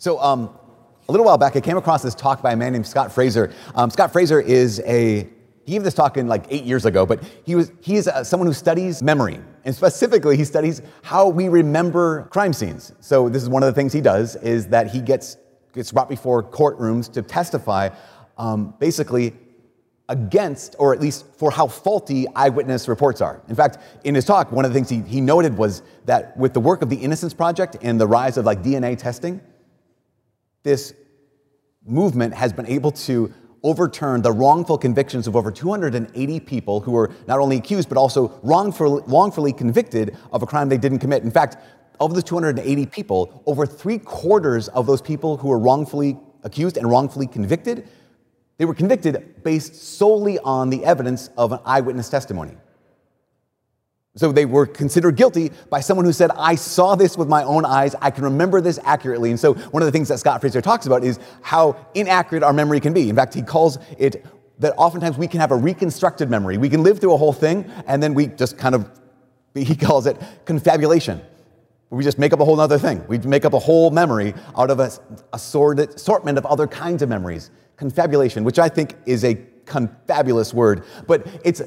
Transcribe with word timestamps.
So, 0.00 0.18
um, 0.18 0.48
a 1.10 1.12
little 1.12 1.26
while 1.26 1.36
back, 1.36 1.56
I 1.56 1.60
came 1.60 1.76
across 1.76 2.02
this 2.02 2.14
talk 2.14 2.40
by 2.40 2.52
a 2.52 2.56
man 2.56 2.72
named 2.72 2.86
Scott 2.86 3.12
Fraser. 3.12 3.52
Um, 3.74 3.90
Scott 3.90 4.14
Fraser 4.14 4.40
is 4.40 4.80
a 4.86 5.28
he 5.66 5.72
gave 5.74 5.84
this 5.84 5.92
talk 5.92 6.16
in 6.16 6.26
like 6.26 6.46
eight 6.48 6.64
years 6.64 6.86
ago, 6.86 7.04
but 7.04 7.22
he 7.44 7.54
was 7.54 7.70
he 7.82 7.96
is 7.96 8.08
uh, 8.08 8.24
someone 8.24 8.46
who 8.46 8.54
studies 8.54 9.02
memory, 9.02 9.38
and 9.66 9.74
specifically, 9.74 10.38
he 10.38 10.44
studies 10.46 10.80
how 11.02 11.28
we 11.28 11.50
remember 11.50 12.22
crime 12.30 12.54
scenes. 12.54 12.94
So, 13.00 13.28
this 13.28 13.42
is 13.42 13.50
one 13.50 13.62
of 13.62 13.66
the 13.66 13.74
things 13.74 13.92
he 13.92 14.00
does 14.00 14.36
is 14.36 14.68
that 14.68 14.86
he 14.86 15.02
gets 15.02 15.36
gets 15.74 15.92
brought 15.92 16.08
before 16.08 16.42
courtrooms 16.42 17.12
to 17.12 17.20
testify, 17.20 17.90
um, 18.38 18.72
basically 18.78 19.34
against, 20.08 20.76
or 20.78 20.94
at 20.94 21.00
least 21.00 21.26
for 21.36 21.50
how 21.50 21.66
faulty 21.66 22.26
eyewitness 22.34 22.88
reports 22.88 23.20
are. 23.20 23.42
In 23.50 23.54
fact, 23.54 23.76
in 24.04 24.14
his 24.14 24.24
talk, 24.24 24.50
one 24.50 24.64
of 24.64 24.72
the 24.72 24.74
things 24.74 24.88
he, 24.88 25.02
he 25.02 25.20
noted 25.20 25.58
was 25.58 25.82
that 26.06 26.34
with 26.38 26.54
the 26.54 26.60
work 26.60 26.80
of 26.80 26.88
the 26.88 26.96
Innocence 26.96 27.34
Project 27.34 27.76
and 27.82 28.00
the 28.00 28.06
rise 28.06 28.38
of 28.38 28.46
like 28.46 28.62
DNA 28.62 28.96
testing, 28.96 29.42
this 30.62 30.94
movement 31.84 32.34
has 32.34 32.52
been 32.52 32.66
able 32.66 32.92
to 32.92 33.32
overturn 33.62 34.22
the 34.22 34.32
wrongful 34.32 34.78
convictions 34.78 35.26
of 35.26 35.36
over 35.36 35.50
280 35.50 36.40
people 36.40 36.80
who 36.80 36.92
were 36.92 37.10
not 37.26 37.38
only 37.38 37.56
accused 37.56 37.88
but 37.88 37.98
also 37.98 38.38
wrongfully, 38.42 39.02
wrongfully 39.06 39.52
convicted 39.52 40.16
of 40.32 40.42
a 40.42 40.46
crime 40.46 40.68
they 40.68 40.78
didn't 40.78 40.98
commit. 40.98 41.22
In 41.22 41.30
fact, 41.30 41.56
of 42.00 42.14
the 42.14 42.22
280 42.22 42.86
people, 42.86 43.42
over 43.46 43.66
three 43.66 43.98
quarters 43.98 44.68
of 44.68 44.86
those 44.86 45.02
people 45.02 45.36
who 45.36 45.48
were 45.48 45.58
wrongfully 45.58 46.18
accused 46.42 46.78
and 46.78 46.88
wrongfully 46.88 47.26
convicted, 47.26 47.86
they 48.56 48.64
were 48.64 48.74
convicted 48.74 49.42
based 49.42 49.74
solely 49.74 50.38
on 50.38 50.70
the 50.70 50.82
evidence 50.84 51.28
of 51.36 51.52
an 51.52 51.60
eyewitness 51.64 52.08
testimony. 52.08 52.56
So 54.16 54.32
they 54.32 54.44
were 54.44 54.66
considered 54.66 55.14
guilty 55.16 55.52
by 55.68 55.80
someone 55.80 56.04
who 56.04 56.12
said, 56.12 56.30
I 56.36 56.56
saw 56.56 56.96
this 56.96 57.16
with 57.16 57.28
my 57.28 57.44
own 57.44 57.64
eyes. 57.64 57.94
I 58.00 58.10
can 58.10 58.24
remember 58.24 58.60
this 58.60 58.80
accurately. 58.82 59.30
And 59.30 59.38
so 59.38 59.54
one 59.54 59.82
of 59.82 59.86
the 59.86 59.92
things 59.92 60.08
that 60.08 60.18
Scott 60.18 60.40
Fraser 60.40 60.60
talks 60.60 60.86
about 60.86 61.04
is 61.04 61.20
how 61.42 61.76
inaccurate 61.94 62.42
our 62.42 62.52
memory 62.52 62.80
can 62.80 62.92
be. 62.92 63.08
In 63.08 63.14
fact, 63.14 63.34
he 63.34 63.42
calls 63.42 63.78
it 63.98 64.26
that 64.58 64.74
oftentimes 64.76 65.16
we 65.16 65.28
can 65.28 65.40
have 65.40 65.52
a 65.52 65.56
reconstructed 65.56 66.28
memory. 66.28 66.58
We 66.58 66.68
can 66.68 66.82
live 66.82 66.98
through 66.98 67.14
a 67.14 67.16
whole 67.16 67.32
thing 67.32 67.70
and 67.86 68.02
then 68.02 68.14
we 68.14 68.26
just 68.26 68.58
kind 68.58 68.74
of, 68.74 68.90
he 69.54 69.76
calls 69.76 70.06
it 70.06 70.20
confabulation. 70.44 71.20
We 71.90 72.02
just 72.02 72.18
make 72.18 72.32
up 72.32 72.40
a 72.40 72.44
whole 72.44 72.60
other 72.60 72.78
thing. 72.78 73.04
We 73.06 73.18
make 73.18 73.44
up 73.44 73.52
a 73.52 73.58
whole 73.58 73.90
memory 73.90 74.34
out 74.56 74.70
of 74.70 74.80
a 74.80 74.90
assortment 75.32 76.36
of 76.36 76.46
other 76.46 76.66
kinds 76.66 77.02
of 77.02 77.08
memories. 77.08 77.50
Confabulation, 77.76 78.44
which 78.44 78.58
I 78.58 78.68
think 78.68 78.96
is 79.06 79.24
a 79.24 79.36
confabulous 79.66 80.52
word, 80.52 80.84
but 81.06 81.26
it's, 81.44 81.62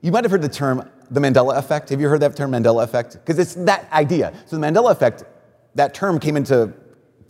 you 0.00 0.10
might 0.10 0.24
have 0.24 0.30
heard 0.30 0.42
the 0.42 0.48
term 0.48 0.90
the 1.10 1.20
Mandela 1.20 1.56
effect. 1.56 1.90
Have 1.90 2.00
you 2.00 2.08
heard 2.08 2.20
that 2.20 2.36
term, 2.36 2.52
Mandela 2.52 2.84
effect? 2.84 3.14
Because 3.14 3.38
it's 3.38 3.54
that 3.66 3.90
idea. 3.92 4.32
So 4.46 4.56
the 4.56 4.66
Mandela 4.66 4.90
effect, 4.90 5.24
that 5.74 5.94
term 5.94 6.18
came 6.18 6.36
into 6.36 6.72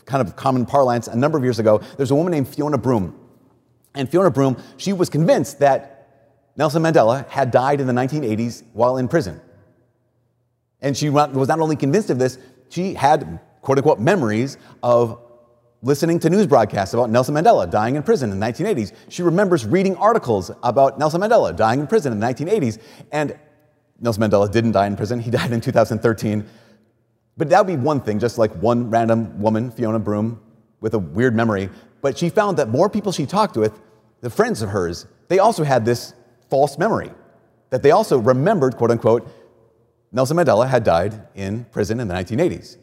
kind 0.05 0.27
of 0.27 0.37
common 0.37 0.67
parlance 0.67 1.09
a 1.09 1.17
number 1.17 1.39
of 1.39 1.45
years 1.45 1.59
ago. 1.59 1.81
There's 1.97 2.11
a 2.11 2.15
woman 2.15 2.33
named 2.33 2.49
Fiona 2.49 2.79
Broome. 2.79 3.19
And 3.95 4.11
Fiona 4.11 4.31
Broome, 4.31 4.57
she 4.77 4.93
was 4.93 5.09
convinced 5.09 5.59
that 5.61 6.09
Nelson 6.57 6.83
Mandela 6.83 7.29
had 7.29 7.51
died 7.51 7.81
in 7.81 7.87
the 7.87 7.93
1980s 7.93 8.63
while 8.73 8.97
in 8.97 9.09
prison. 9.09 9.41
And 10.81 10.97
she 10.97 11.11
was 11.11 11.49
not 11.49 11.61
only 11.61 11.77
convinced 11.77 12.11
of 12.11 12.19
this, 12.19 12.39
she 12.69 12.95
had 12.95 13.41
quote 13.61 13.79
unquote 13.79 14.01
memories 14.01 14.59
of 14.83 15.19
listening 15.83 16.19
to 16.21 16.31
news 16.31 16.47
broadcasts 16.47 16.95
about 16.95 17.11
Nelson 17.11 17.35
Mandela 17.35 17.71
dying 17.71 17.97
in 17.97 18.03
prison 18.03 18.31
in 18.31 18.39
the 18.39 18.47
1980s. 18.47 18.93
She 19.09 19.23
remembers 19.23 19.67
reading 19.67 19.97
articles 19.97 20.51
about 20.63 20.99
Nelson 20.99 21.21
Mandela 21.21 21.55
dying 21.55 21.81
in 21.81 21.87
prison 21.87 22.13
in 22.13 22.21
the 22.21 22.27
1980s. 22.27 22.79
And 23.11 23.39
Nelson 24.03 24.23
Mandela 24.23 24.51
didn't 24.51 24.73
die 24.73 24.87
in 24.87 24.97
prison. 24.97 25.21
He 25.21 25.31
died 25.39 25.53
in 25.53 25.61
2013. 25.61 26.45
But 27.37 27.49
that 27.49 27.65
would 27.65 27.73
be 27.73 27.83
one 27.83 28.01
thing, 28.01 28.19
just 28.19 28.37
like 28.37 28.53
one 28.57 28.91
random 28.91 29.41
woman, 29.41 29.71
Fiona 29.71 29.99
Broome, 29.99 30.41
with 30.81 30.93
a 30.95 30.99
weird 30.99 31.35
memory. 31.35 31.71
But 32.03 32.19
she 32.19 32.29
found 32.29 32.59
that 32.59 32.69
more 32.69 32.91
people 32.91 33.13
she 33.13 33.25
talked 33.25 33.57
with, 33.57 33.81
the 34.21 34.29
friends 34.29 34.61
of 34.61 34.69
hers, 34.69 35.07
they 35.29 35.39
also 35.39 35.65
had 35.65 35.85
this 35.85 36.13
false 36.51 36.77
memory. 36.77 37.11
That 37.71 37.83
they 37.83 37.93
also 37.93 38.19
remembered, 38.19 38.77
quote 38.77 38.91
unquote, 38.91 39.27
Nelson 40.11 40.37
Mandela 40.37 40.69
had 40.69 40.85
died 40.85 41.27
in 41.35 41.65
prison 41.67 41.99
in 41.99 42.07
the 42.09 42.15
1980s. 42.15 42.77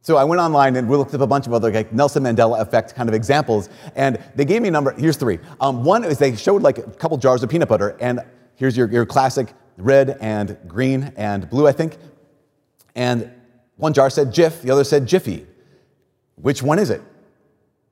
So 0.00 0.16
I 0.16 0.24
went 0.24 0.40
online 0.40 0.76
and 0.76 0.88
we 0.88 0.96
looked 0.96 1.14
up 1.14 1.20
a 1.20 1.26
bunch 1.26 1.46
of 1.46 1.52
other 1.52 1.70
like 1.70 1.92
Nelson 1.92 2.22
Mandela 2.22 2.60
effect 2.60 2.94
kind 2.94 3.08
of 3.08 3.14
examples, 3.14 3.68
and 3.96 4.18
they 4.34 4.44
gave 4.44 4.62
me 4.62 4.68
a 4.68 4.70
number. 4.70 4.92
Here's 4.92 5.16
three. 5.16 5.38
Um, 5.60 5.84
one 5.84 6.04
is 6.04 6.18
they 6.18 6.36
showed 6.36 6.62
like 6.62 6.78
a 6.78 6.82
couple 6.82 7.16
jars 7.18 7.42
of 7.42 7.50
peanut 7.50 7.68
butter, 7.68 7.96
and 8.00 8.20
here's 8.54 8.76
your, 8.76 8.90
your 8.90 9.04
classic 9.04 9.52
red 9.76 10.16
and 10.20 10.56
green 10.66 11.12
and 11.16 11.48
blue, 11.48 11.66
I 11.66 11.72
think. 11.72 11.96
And 12.94 13.30
one 13.76 13.92
jar 13.92 14.10
said 14.10 14.28
Jif, 14.28 14.62
the 14.62 14.70
other 14.70 14.84
said 14.84 15.06
Jiffy. 15.06 15.46
Which 16.36 16.62
one 16.62 16.78
is 16.78 16.90
it? 16.90 17.02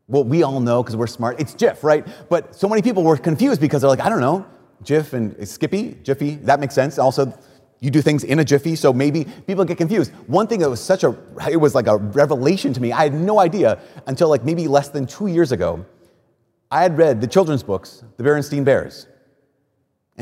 Well, 0.08 0.24
we 0.24 0.42
all 0.42 0.60
know 0.60 0.82
because 0.82 0.96
we're 0.96 1.06
smart. 1.06 1.40
It's 1.40 1.54
Jif, 1.54 1.82
right? 1.82 2.06
But 2.28 2.54
so 2.54 2.68
many 2.68 2.82
people 2.82 3.02
were 3.02 3.16
confused 3.16 3.60
because 3.60 3.82
they're 3.82 3.90
like, 3.90 4.00
I 4.00 4.08
don't 4.08 4.20
know, 4.20 4.46
Jif 4.84 5.12
and 5.12 5.48
Skippy, 5.48 5.96
Jiffy, 6.02 6.36
that 6.36 6.60
makes 6.60 6.74
sense. 6.74 6.98
Also, 6.98 7.32
you 7.80 7.90
do 7.90 8.00
things 8.00 8.22
in 8.22 8.38
a 8.38 8.44
jiffy, 8.44 8.76
so 8.76 8.92
maybe 8.92 9.24
people 9.46 9.64
get 9.64 9.76
confused. 9.76 10.12
One 10.28 10.46
thing 10.46 10.60
that 10.60 10.70
was 10.70 10.80
such 10.80 11.02
a, 11.02 11.16
it 11.50 11.56
was 11.56 11.74
like 11.74 11.88
a 11.88 11.96
revelation 11.96 12.72
to 12.74 12.80
me, 12.80 12.92
I 12.92 13.02
had 13.02 13.12
no 13.14 13.40
idea 13.40 13.80
until 14.06 14.28
like 14.28 14.44
maybe 14.44 14.68
less 14.68 14.88
than 14.88 15.04
two 15.04 15.26
years 15.26 15.50
ago. 15.50 15.84
I 16.70 16.82
had 16.82 16.96
read 16.96 17.20
the 17.20 17.26
children's 17.26 17.64
books, 17.64 18.04
The 18.18 18.22
Berenstain 18.22 18.64
Bears. 18.64 19.08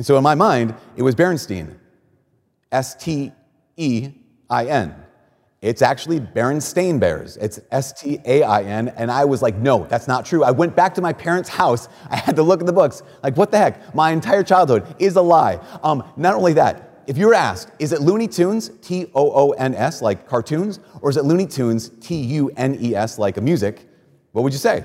And 0.00 0.06
so 0.06 0.16
in 0.16 0.22
my 0.22 0.34
mind, 0.34 0.74
it 0.96 1.02
was 1.02 1.14
Bernstein, 1.14 1.78
S 2.72 2.94
T 2.94 3.32
E 3.76 4.12
I 4.48 4.64
N. 4.64 4.94
It's 5.60 5.82
actually 5.82 6.20
Berenstain 6.20 6.98
Bears. 6.98 7.36
It's 7.36 7.60
S 7.70 8.00
T 8.00 8.18
A 8.24 8.42
I 8.42 8.62
N. 8.62 8.88
And 8.96 9.10
I 9.10 9.26
was 9.26 9.42
like, 9.42 9.56
no, 9.56 9.84
that's 9.84 10.08
not 10.08 10.24
true. 10.24 10.42
I 10.42 10.52
went 10.52 10.74
back 10.74 10.94
to 10.94 11.02
my 11.02 11.12
parents' 11.12 11.50
house. 11.50 11.90
I 12.08 12.16
had 12.16 12.34
to 12.36 12.42
look 12.42 12.60
at 12.60 12.66
the 12.66 12.72
books. 12.72 13.02
Like, 13.22 13.36
what 13.36 13.50
the 13.50 13.58
heck? 13.58 13.94
My 13.94 14.10
entire 14.10 14.42
childhood 14.42 14.86
is 14.98 15.16
a 15.16 15.20
lie. 15.20 15.60
Um, 15.82 16.02
not 16.16 16.34
only 16.34 16.54
that, 16.54 17.02
if 17.06 17.18
you 17.18 17.26
were 17.26 17.34
asked, 17.34 17.70
is 17.78 17.92
it 17.92 18.00
Looney 18.00 18.26
Tunes, 18.26 18.70
T 18.80 19.04
O 19.14 19.30
O 19.32 19.50
N 19.50 19.74
S, 19.74 20.00
like 20.00 20.26
cartoons, 20.26 20.80
or 21.02 21.10
is 21.10 21.18
it 21.18 21.26
Looney 21.26 21.46
Tunes, 21.46 21.90
T 22.00 22.14
U 22.14 22.50
N 22.56 22.74
E 22.80 22.94
S, 22.94 23.18
like 23.18 23.36
a 23.36 23.42
music, 23.42 23.86
what 24.32 24.44
would 24.44 24.54
you 24.54 24.58
say? 24.58 24.82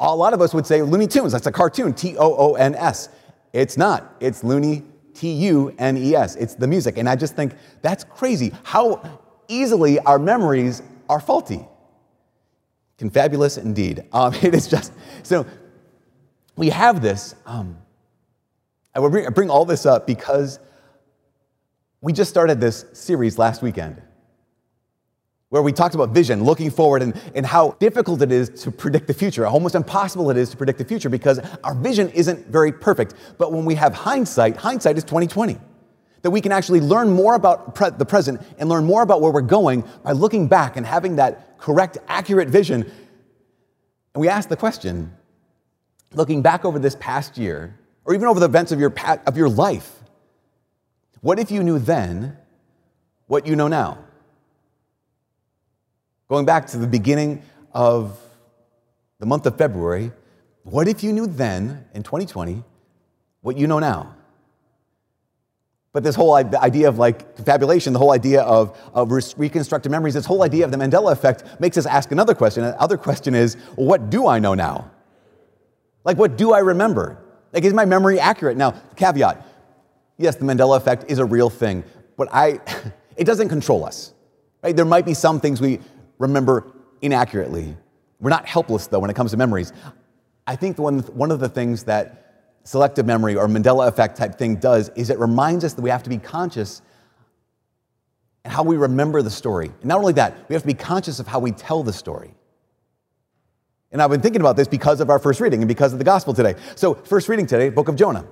A 0.00 0.16
lot 0.16 0.32
of 0.32 0.40
us 0.40 0.54
would 0.54 0.66
say 0.66 0.80
Looney 0.80 1.06
Tunes, 1.06 1.32
that's 1.32 1.46
a 1.46 1.52
cartoon, 1.52 1.92
T 1.92 2.16
O 2.16 2.34
O 2.34 2.54
N 2.54 2.74
S. 2.74 3.10
It's 3.52 3.76
not. 3.76 4.14
It's 4.20 4.42
Looney, 4.42 4.82
T 5.14 5.32
U 5.32 5.74
N 5.78 5.96
E 5.96 6.14
S. 6.14 6.36
It's 6.36 6.54
the 6.54 6.66
music. 6.66 6.96
And 6.96 7.08
I 7.08 7.16
just 7.16 7.36
think 7.36 7.54
that's 7.82 8.04
crazy 8.04 8.52
how 8.62 9.20
easily 9.48 9.98
our 10.00 10.18
memories 10.18 10.82
are 11.08 11.20
faulty. 11.20 11.66
Confabulous 12.98 13.58
indeed. 13.58 14.04
Um, 14.12 14.34
it 14.42 14.54
is 14.54 14.68
just, 14.68 14.92
so 15.22 15.46
we 16.56 16.70
have 16.70 17.02
this. 17.02 17.34
Um, 17.46 17.78
I 18.94 19.00
will 19.00 19.10
bring, 19.10 19.30
bring 19.32 19.50
all 19.50 19.64
this 19.64 19.86
up 19.86 20.06
because 20.06 20.58
we 22.00 22.12
just 22.12 22.30
started 22.30 22.60
this 22.60 22.84
series 22.92 23.38
last 23.38 23.62
weekend 23.62 24.02
where 25.52 25.60
we 25.60 25.70
talked 25.70 25.94
about 25.94 26.08
vision, 26.08 26.42
looking 26.44 26.70
forward, 26.70 27.02
and, 27.02 27.14
and 27.34 27.44
how 27.44 27.72
difficult 27.72 28.22
it 28.22 28.32
is 28.32 28.48
to 28.48 28.70
predict 28.70 29.06
the 29.06 29.12
future, 29.12 29.44
how 29.44 29.52
almost 29.52 29.74
impossible 29.74 30.30
it 30.30 30.38
is 30.38 30.48
to 30.48 30.56
predict 30.56 30.78
the 30.78 30.84
future 30.84 31.10
because 31.10 31.38
our 31.62 31.74
vision 31.74 32.08
isn't 32.08 32.46
very 32.46 32.72
perfect. 32.72 33.12
But 33.36 33.52
when 33.52 33.66
we 33.66 33.74
have 33.74 33.92
hindsight, 33.92 34.56
hindsight 34.56 34.96
is 34.96 35.04
2020. 35.04 35.58
That 36.22 36.30
we 36.30 36.40
can 36.40 36.52
actually 36.52 36.80
learn 36.80 37.10
more 37.10 37.34
about 37.34 37.74
pre- 37.74 37.90
the 37.90 38.06
present 38.06 38.40
and 38.56 38.70
learn 38.70 38.86
more 38.86 39.02
about 39.02 39.20
where 39.20 39.30
we're 39.30 39.42
going 39.42 39.84
by 40.02 40.12
looking 40.12 40.48
back 40.48 40.78
and 40.78 40.86
having 40.86 41.16
that 41.16 41.58
correct, 41.58 41.98
accurate 42.08 42.48
vision. 42.48 42.90
And 44.14 44.22
we 44.22 44.30
ask 44.30 44.48
the 44.48 44.56
question, 44.56 45.12
looking 46.14 46.40
back 46.40 46.64
over 46.64 46.78
this 46.78 46.96
past 46.98 47.36
year, 47.36 47.78
or 48.06 48.14
even 48.14 48.26
over 48.26 48.40
the 48.40 48.46
events 48.46 48.72
of 48.72 48.80
your, 48.80 48.94
of 49.26 49.36
your 49.36 49.50
life, 49.50 50.00
what 51.20 51.38
if 51.38 51.50
you 51.50 51.62
knew 51.62 51.78
then 51.78 52.38
what 53.26 53.46
you 53.46 53.54
know 53.54 53.68
now? 53.68 53.98
Going 56.32 56.46
back 56.46 56.66
to 56.68 56.78
the 56.78 56.86
beginning 56.86 57.42
of 57.74 58.18
the 59.18 59.26
month 59.26 59.44
of 59.44 59.58
February, 59.58 60.12
what 60.62 60.88
if 60.88 61.04
you 61.04 61.12
knew 61.12 61.26
then, 61.26 61.84
in 61.92 62.02
2020, 62.02 62.64
what 63.42 63.58
you 63.58 63.66
know 63.66 63.78
now? 63.78 64.16
But 65.92 66.04
this 66.04 66.14
whole 66.14 66.32
idea 66.34 66.88
of 66.88 66.96
like 66.96 67.36
confabulation, 67.36 67.92
the 67.92 67.98
whole 67.98 68.12
idea 68.12 68.40
of, 68.44 68.74
of 68.94 69.10
reconstructed 69.36 69.92
memories, 69.92 70.14
this 70.14 70.24
whole 70.24 70.42
idea 70.42 70.64
of 70.64 70.70
the 70.70 70.78
Mandela 70.78 71.12
effect 71.12 71.44
makes 71.60 71.76
us 71.76 71.84
ask 71.84 72.12
another 72.12 72.34
question. 72.34 72.62
The 72.62 72.80
other 72.80 72.96
question 72.96 73.34
is, 73.34 73.58
well, 73.76 73.86
what 73.86 74.08
do 74.08 74.26
I 74.26 74.38
know 74.38 74.54
now? 74.54 74.90
Like, 76.02 76.16
what 76.16 76.38
do 76.38 76.54
I 76.54 76.60
remember? 76.60 77.18
Like, 77.52 77.64
is 77.64 77.74
my 77.74 77.84
memory 77.84 78.18
accurate? 78.18 78.56
Now, 78.56 78.70
caveat 78.96 79.46
yes, 80.16 80.36
the 80.36 80.46
Mandela 80.46 80.78
effect 80.78 81.10
is 81.10 81.18
a 81.18 81.26
real 81.26 81.50
thing, 81.50 81.84
but 82.16 82.28
I, 82.32 82.58
it 83.18 83.24
doesn't 83.24 83.50
control 83.50 83.84
us. 83.84 84.14
Right? 84.62 84.74
There 84.74 84.84
might 84.84 85.04
be 85.04 85.12
some 85.12 85.40
things 85.40 85.60
we, 85.60 85.80
remember 86.22 86.72
inaccurately. 87.02 87.76
We're 88.20 88.30
not 88.30 88.46
helpless, 88.46 88.86
though, 88.86 89.00
when 89.00 89.10
it 89.10 89.14
comes 89.14 89.32
to 89.32 89.36
memories. 89.36 89.72
I 90.46 90.56
think 90.56 90.78
one, 90.78 91.00
one 91.00 91.30
of 91.30 91.40
the 91.40 91.48
things 91.48 91.84
that 91.84 92.18
selective 92.64 93.06
memory 93.06 93.36
or 93.36 93.46
Mandela 93.48 93.88
effect 93.88 94.16
type 94.16 94.36
thing 94.36 94.56
does 94.56 94.88
is 94.90 95.10
it 95.10 95.18
reminds 95.18 95.64
us 95.64 95.74
that 95.74 95.82
we 95.82 95.90
have 95.90 96.04
to 96.04 96.10
be 96.10 96.18
conscious 96.18 96.80
and 98.44 98.52
how 98.52 98.62
we 98.62 98.76
remember 98.76 99.22
the 99.22 99.30
story. 99.30 99.66
And 99.66 99.84
not 99.84 99.98
only 99.98 100.12
that, 100.14 100.48
we 100.48 100.54
have 100.54 100.62
to 100.62 100.66
be 100.66 100.74
conscious 100.74 101.20
of 101.20 101.26
how 101.26 101.38
we 101.38 101.52
tell 101.52 101.82
the 101.82 101.92
story. 101.92 102.34
And 103.90 104.00
I've 104.00 104.10
been 104.10 104.22
thinking 104.22 104.40
about 104.40 104.56
this 104.56 104.68
because 104.68 105.00
of 105.00 105.10
our 105.10 105.18
first 105.18 105.40
reading 105.40 105.60
and 105.60 105.68
because 105.68 105.92
of 105.92 105.98
the 105.98 106.04
gospel 106.04 106.32
today. 106.32 106.54
So, 106.76 106.94
first 106.94 107.28
reading 107.28 107.46
today, 107.46 107.68
book 107.68 107.88
of 107.88 107.96
Jonah. 107.96 108.24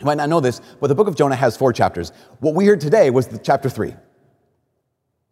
You 0.00 0.06
might 0.06 0.16
not 0.16 0.28
know 0.28 0.40
this, 0.40 0.60
but 0.80 0.88
the 0.88 0.94
book 0.94 1.06
of 1.06 1.14
Jonah 1.14 1.36
has 1.36 1.56
four 1.56 1.72
chapters. 1.72 2.10
What 2.40 2.54
we 2.54 2.66
heard 2.66 2.80
today 2.80 3.10
was 3.10 3.28
the 3.28 3.38
chapter 3.38 3.70
three. 3.70 3.94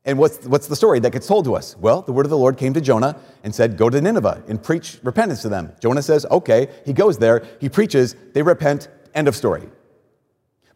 And 0.05 0.19
what's, 0.19 0.47
what's 0.47 0.67
the 0.67 0.77
story 0.77 0.99
that 1.01 1.13
gets 1.13 1.27
told 1.27 1.45
to 1.45 1.55
us? 1.55 1.77
Well, 1.77 2.03
the 2.03 2.13
word 2.13 2.25
of 2.25 2.31
the 2.31 2.39
Lord 2.39 2.57
came 2.57 2.73
to 2.73 2.81
Jonah 2.81 3.21
and 3.45 3.55
said, 3.55 3.77
Go 3.77 3.91
to 3.91 4.01
Nineveh 4.01 4.43
and 4.49 4.63
preach 4.63 4.99
repentance 5.03 5.43
to 5.43 5.49
them. 5.49 5.73
Jonah 5.81 6.03
says, 6.03 6.25
Okay. 6.31 6.69
He 6.87 6.93
goes 6.93 7.19
there, 7.19 7.45
he 7.61 7.69
preaches, 7.69 8.17
they 8.33 8.43
repent, 8.43 8.89
end 9.15 9.29
of 9.29 9.37
story. 9.37 9.69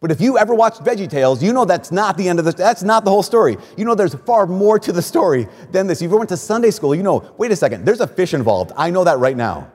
But 0.01 0.11
if 0.11 0.21
you 0.21 0.37
ever 0.37 0.55
watched 0.55 0.85
Veggie 0.85 1.09
Tales, 1.09 1.43
you 1.43 1.55
know 1.55 1.65
that's 1.65 1.91
not 1.91 2.19
the 2.19 2.29
end 2.29 2.39
of 2.39 2.45
the 2.45 2.53
that's 2.53 2.83
not 2.83 3.07
the 3.07 3.11
whole 3.11 3.23
story. 3.23 3.57
You 3.79 3.87
know 3.87 3.95
there's 3.95 4.15
far 4.15 4.47
more 4.47 4.79
to 4.79 4.93
the 4.93 5.01
story 5.01 5.49
than 5.73 5.87
this. 5.87 5.99
If 5.99 6.03
you 6.03 6.09
ever 6.09 6.19
went 6.19 6.29
to 6.29 6.37
Sunday 6.37 6.71
school, 6.71 6.95
you 6.95 7.03
know, 7.03 7.33
wait 7.39 7.51
a 7.53 7.57
second, 7.57 7.87
there's 7.87 8.01
a 8.01 8.07
fish 8.07 8.35
involved. 8.35 8.73
I 8.77 8.91
know 8.91 9.05
that 9.05 9.19
right 9.19 9.37
now. 9.37 9.73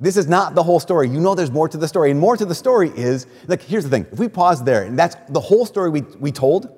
This 0.00 0.16
is 0.16 0.28
not 0.28 0.54
the 0.54 0.62
whole 0.62 0.80
story. 0.80 1.08
You 1.08 1.20
know 1.20 1.34
there's 1.34 1.50
more 1.50 1.68
to 1.68 1.76
the 1.76 1.88
story. 1.88 2.10
And 2.10 2.20
more 2.20 2.36
to 2.36 2.44
the 2.44 2.54
story 2.54 2.90
is, 2.90 3.26
like, 3.48 3.62
here's 3.62 3.82
the 3.82 3.90
thing. 3.90 4.06
If 4.12 4.18
we 4.18 4.28
pause 4.28 4.62
there, 4.62 4.84
and 4.84 4.96
that's 4.96 5.16
the 5.28 5.40
whole 5.40 5.66
story 5.66 5.90
we, 5.90 6.02
we 6.20 6.30
told, 6.30 6.77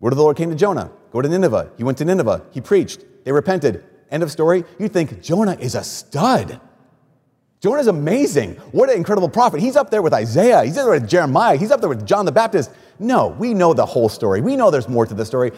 word 0.00 0.12
of 0.12 0.16
the 0.16 0.22
Lord 0.22 0.36
came 0.36 0.50
to 0.50 0.56
Jonah. 0.56 0.90
Go 1.10 1.22
to 1.22 1.28
Nineveh. 1.28 1.72
He 1.76 1.84
went 1.84 1.98
to 1.98 2.04
Nineveh. 2.04 2.46
He 2.50 2.60
preached. 2.60 3.04
They 3.24 3.32
repented. 3.32 3.84
End 4.10 4.22
of 4.22 4.30
story. 4.30 4.64
You 4.78 4.88
think 4.88 5.22
Jonah 5.22 5.56
is 5.58 5.74
a 5.74 5.84
stud. 5.84 6.60
Jonah's 7.60 7.88
amazing. 7.88 8.54
What 8.72 8.88
an 8.88 8.96
incredible 8.96 9.28
prophet. 9.28 9.60
He's 9.60 9.74
up 9.76 9.90
there 9.90 10.00
with 10.00 10.14
Isaiah. 10.14 10.64
He's 10.64 10.78
up 10.78 10.84
there 10.84 11.00
with 11.00 11.08
Jeremiah. 11.08 11.56
He's 11.56 11.72
up 11.72 11.80
there 11.80 11.88
with 11.88 12.06
John 12.06 12.24
the 12.24 12.32
Baptist. 12.32 12.70
No, 12.98 13.28
we 13.28 13.52
know 13.52 13.74
the 13.74 13.84
whole 13.84 14.08
story. 14.08 14.40
We 14.40 14.54
know 14.54 14.70
there's 14.70 14.88
more 14.88 15.06
to 15.06 15.14
the 15.14 15.24
story. 15.24 15.52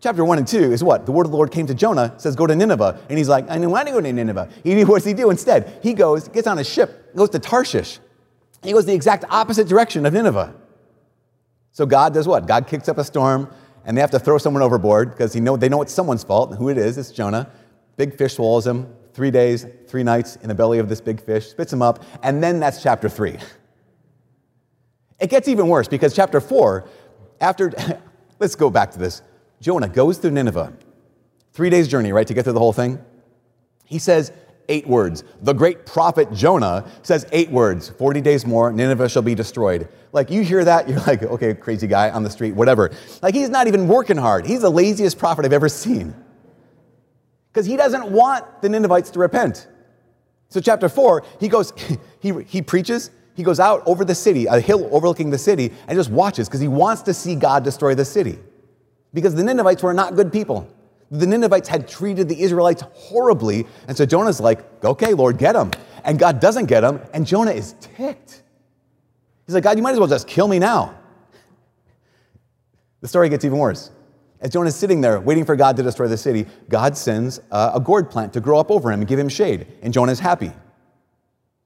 Chapter 0.00 0.24
1 0.24 0.38
and 0.38 0.46
2 0.46 0.72
is 0.72 0.82
what? 0.82 1.04
The 1.04 1.12
word 1.12 1.26
of 1.26 1.32
the 1.32 1.36
Lord 1.36 1.50
came 1.50 1.66
to 1.66 1.74
Jonah, 1.74 2.14
says, 2.16 2.36
Go 2.36 2.46
to 2.46 2.54
Nineveh. 2.54 3.00
And 3.08 3.18
he's 3.18 3.28
like, 3.28 3.50
I 3.50 3.58
don't 3.58 3.70
want 3.70 3.86
to 3.88 3.92
go 3.92 4.00
to 4.00 4.12
Nineveh. 4.12 4.48
He, 4.62 4.82
what 4.84 4.96
does 4.96 5.04
he 5.04 5.12
do 5.12 5.30
instead? 5.30 5.78
He 5.82 5.92
goes, 5.92 6.28
gets 6.28 6.46
on 6.46 6.58
a 6.58 6.64
ship, 6.64 7.14
goes 7.14 7.30
to 7.30 7.38
Tarshish. 7.38 7.98
He 8.62 8.72
goes 8.72 8.86
the 8.86 8.94
exact 8.94 9.24
opposite 9.28 9.68
direction 9.68 10.06
of 10.06 10.12
Nineveh. 10.12 10.54
So 11.72 11.84
God 11.84 12.14
does 12.14 12.26
what? 12.26 12.46
God 12.46 12.66
kicks 12.66 12.88
up 12.88 12.98
a 12.98 13.04
storm, 13.04 13.52
and 13.84 13.96
they 13.96 14.00
have 14.00 14.10
to 14.10 14.18
throw 14.18 14.38
someone 14.38 14.62
overboard 14.62 15.10
because 15.10 15.34
know, 15.36 15.56
they 15.56 15.68
know 15.68 15.82
it's 15.82 15.92
someone's 15.92 16.24
fault. 16.24 16.54
Who 16.56 16.68
it 16.68 16.78
is, 16.78 16.98
it's 16.98 17.10
Jonah. 17.10 17.50
Big 17.96 18.16
fish 18.16 18.34
swallows 18.34 18.66
him. 18.66 18.92
Three 19.12 19.30
days, 19.30 19.66
three 19.88 20.02
nights 20.02 20.36
in 20.36 20.48
the 20.48 20.54
belly 20.54 20.78
of 20.78 20.88
this 20.88 21.00
big 21.00 21.20
fish, 21.20 21.48
spits 21.48 21.72
him 21.72 21.82
up, 21.82 22.04
and 22.22 22.42
then 22.42 22.60
that's 22.60 22.82
chapter 22.82 23.08
3. 23.08 23.38
It 25.18 25.28
gets 25.28 25.48
even 25.48 25.68
worse 25.68 25.88
because 25.88 26.14
chapter 26.14 26.40
4, 26.40 26.88
after, 27.40 27.72
let's 28.38 28.54
go 28.54 28.70
back 28.70 28.92
to 28.92 28.98
this. 28.98 29.22
Jonah 29.60 29.88
goes 29.88 30.18
through 30.18 30.30
Nineveh. 30.30 30.72
Three 31.52 31.70
days' 31.70 31.88
journey, 31.88 32.12
right, 32.12 32.26
to 32.26 32.34
get 32.34 32.44
through 32.44 32.54
the 32.54 32.60
whole 32.60 32.72
thing. 32.72 33.04
He 33.84 33.98
says 33.98 34.32
eight 34.70 34.86
words. 34.86 35.24
The 35.42 35.52
great 35.52 35.84
prophet 35.84 36.32
Jonah 36.32 36.90
says 37.02 37.26
eight 37.32 37.50
words 37.50 37.90
40 37.90 38.22
days 38.22 38.46
more, 38.46 38.72
Nineveh 38.72 39.08
shall 39.08 39.20
be 39.20 39.34
destroyed. 39.34 39.88
Like, 40.12 40.30
you 40.30 40.42
hear 40.42 40.64
that, 40.64 40.88
you're 40.88 41.00
like, 41.00 41.22
okay, 41.22 41.52
crazy 41.52 41.86
guy 41.86 42.10
on 42.10 42.22
the 42.22 42.30
street, 42.30 42.54
whatever. 42.54 42.90
Like, 43.20 43.34
he's 43.34 43.50
not 43.50 43.66
even 43.66 43.86
working 43.86 44.16
hard. 44.16 44.46
He's 44.46 44.62
the 44.62 44.70
laziest 44.70 45.18
prophet 45.18 45.44
I've 45.44 45.52
ever 45.52 45.68
seen. 45.68 46.14
Because 47.52 47.66
he 47.66 47.76
doesn't 47.76 48.10
want 48.10 48.62
the 48.62 48.68
Ninevites 48.68 49.10
to 49.10 49.18
repent. 49.18 49.68
So, 50.48 50.60
chapter 50.60 50.88
four, 50.88 51.24
he 51.38 51.48
goes, 51.48 51.72
he, 52.20 52.32
he 52.44 52.62
preaches, 52.62 53.10
he 53.34 53.42
goes 53.42 53.60
out 53.60 53.82
over 53.86 54.04
the 54.04 54.14
city, 54.14 54.46
a 54.46 54.60
hill 54.60 54.88
overlooking 54.92 55.30
the 55.30 55.38
city, 55.38 55.72
and 55.86 55.96
just 55.96 56.10
watches 56.10 56.48
because 56.48 56.60
he 56.60 56.68
wants 56.68 57.02
to 57.02 57.14
see 57.14 57.34
God 57.34 57.64
destroy 57.64 57.94
the 57.94 58.04
city 58.04 58.38
because 59.12 59.34
the 59.34 59.42
Ninevites 59.42 59.82
were 59.82 59.94
not 59.94 60.14
good 60.14 60.32
people. 60.32 60.68
The 61.10 61.26
Ninevites 61.26 61.68
had 61.68 61.88
treated 61.88 62.28
the 62.28 62.40
Israelites 62.40 62.82
horribly. 62.94 63.66
And 63.88 63.96
so 63.96 64.06
Jonah's 64.06 64.40
like, 64.40 64.84
okay, 64.84 65.12
Lord, 65.14 65.38
get 65.38 65.54
them. 65.54 65.72
And 66.04 66.18
God 66.18 66.40
doesn't 66.40 66.66
get 66.66 66.80
them. 66.82 67.00
And 67.12 67.26
Jonah 67.26 67.50
is 67.50 67.74
ticked. 67.80 68.42
He's 69.46 69.54
like, 69.54 69.64
God, 69.64 69.76
you 69.76 69.82
might 69.82 69.92
as 69.92 69.98
well 69.98 70.08
just 70.08 70.28
kill 70.28 70.46
me 70.46 70.58
now. 70.58 70.96
The 73.00 73.08
story 73.08 73.28
gets 73.28 73.44
even 73.44 73.58
worse. 73.58 73.90
As 74.40 74.50
Jonah's 74.50 74.76
sitting 74.76 75.00
there 75.00 75.20
waiting 75.20 75.44
for 75.44 75.56
God 75.56 75.76
to 75.76 75.82
destroy 75.82 76.06
the 76.06 76.16
city, 76.16 76.46
God 76.68 76.96
sends 76.96 77.40
uh, 77.50 77.72
a 77.74 77.80
gourd 77.80 78.10
plant 78.10 78.32
to 78.34 78.40
grow 78.40 78.58
up 78.58 78.70
over 78.70 78.90
him 78.90 79.00
and 79.00 79.08
give 79.08 79.18
him 79.18 79.28
shade. 79.28 79.66
And 79.82 79.92
Jonah's 79.92 80.20
happy. 80.20 80.52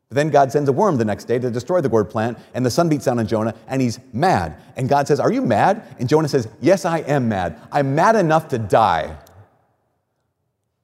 But 0.08 0.16
then 0.16 0.30
God 0.30 0.50
sends 0.50 0.68
a 0.68 0.72
worm 0.72 0.96
the 0.96 1.04
next 1.04 1.24
day 1.24 1.38
to 1.38 1.50
destroy 1.50 1.80
the 1.80 1.88
gourd 1.88 2.10
plant, 2.10 2.38
and 2.52 2.64
the 2.64 2.70
sun 2.70 2.88
beats 2.88 3.04
down 3.04 3.18
on 3.18 3.26
Jonah, 3.26 3.54
and 3.68 3.80
he's 3.80 4.00
mad. 4.12 4.60
And 4.76 4.88
God 4.88 5.06
says, 5.06 5.20
Are 5.20 5.32
you 5.32 5.42
mad? 5.42 5.82
And 5.98 6.08
Jonah 6.08 6.28
says, 6.28 6.48
Yes, 6.60 6.84
I 6.84 6.98
am 7.00 7.28
mad. 7.28 7.60
I'm 7.70 7.94
mad 7.94 8.16
enough 8.16 8.48
to 8.48 8.58
die. 8.58 9.16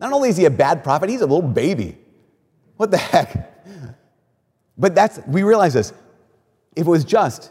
Not 0.01 0.13
only 0.13 0.31
is 0.31 0.37
he 0.37 0.47
a 0.47 0.51
bad 0.51 0.83
prophet, 0.83 1.11
he's 1.11 1.21
a 1.21 1.27
little 1.27 1.43
baby. 1.43 1.99
What 2.77 2.91
the 2.91 2.97
heck? 2.97 3.55
But 4.79 4.95
that's, 4.95 5.21
we 5.27 5.43
realize 5.43 5.75
this. 5.75 5.93
If 6.75 6.87
it 6.87 6.91
was 6.91 7.05
just, 7.05 7.51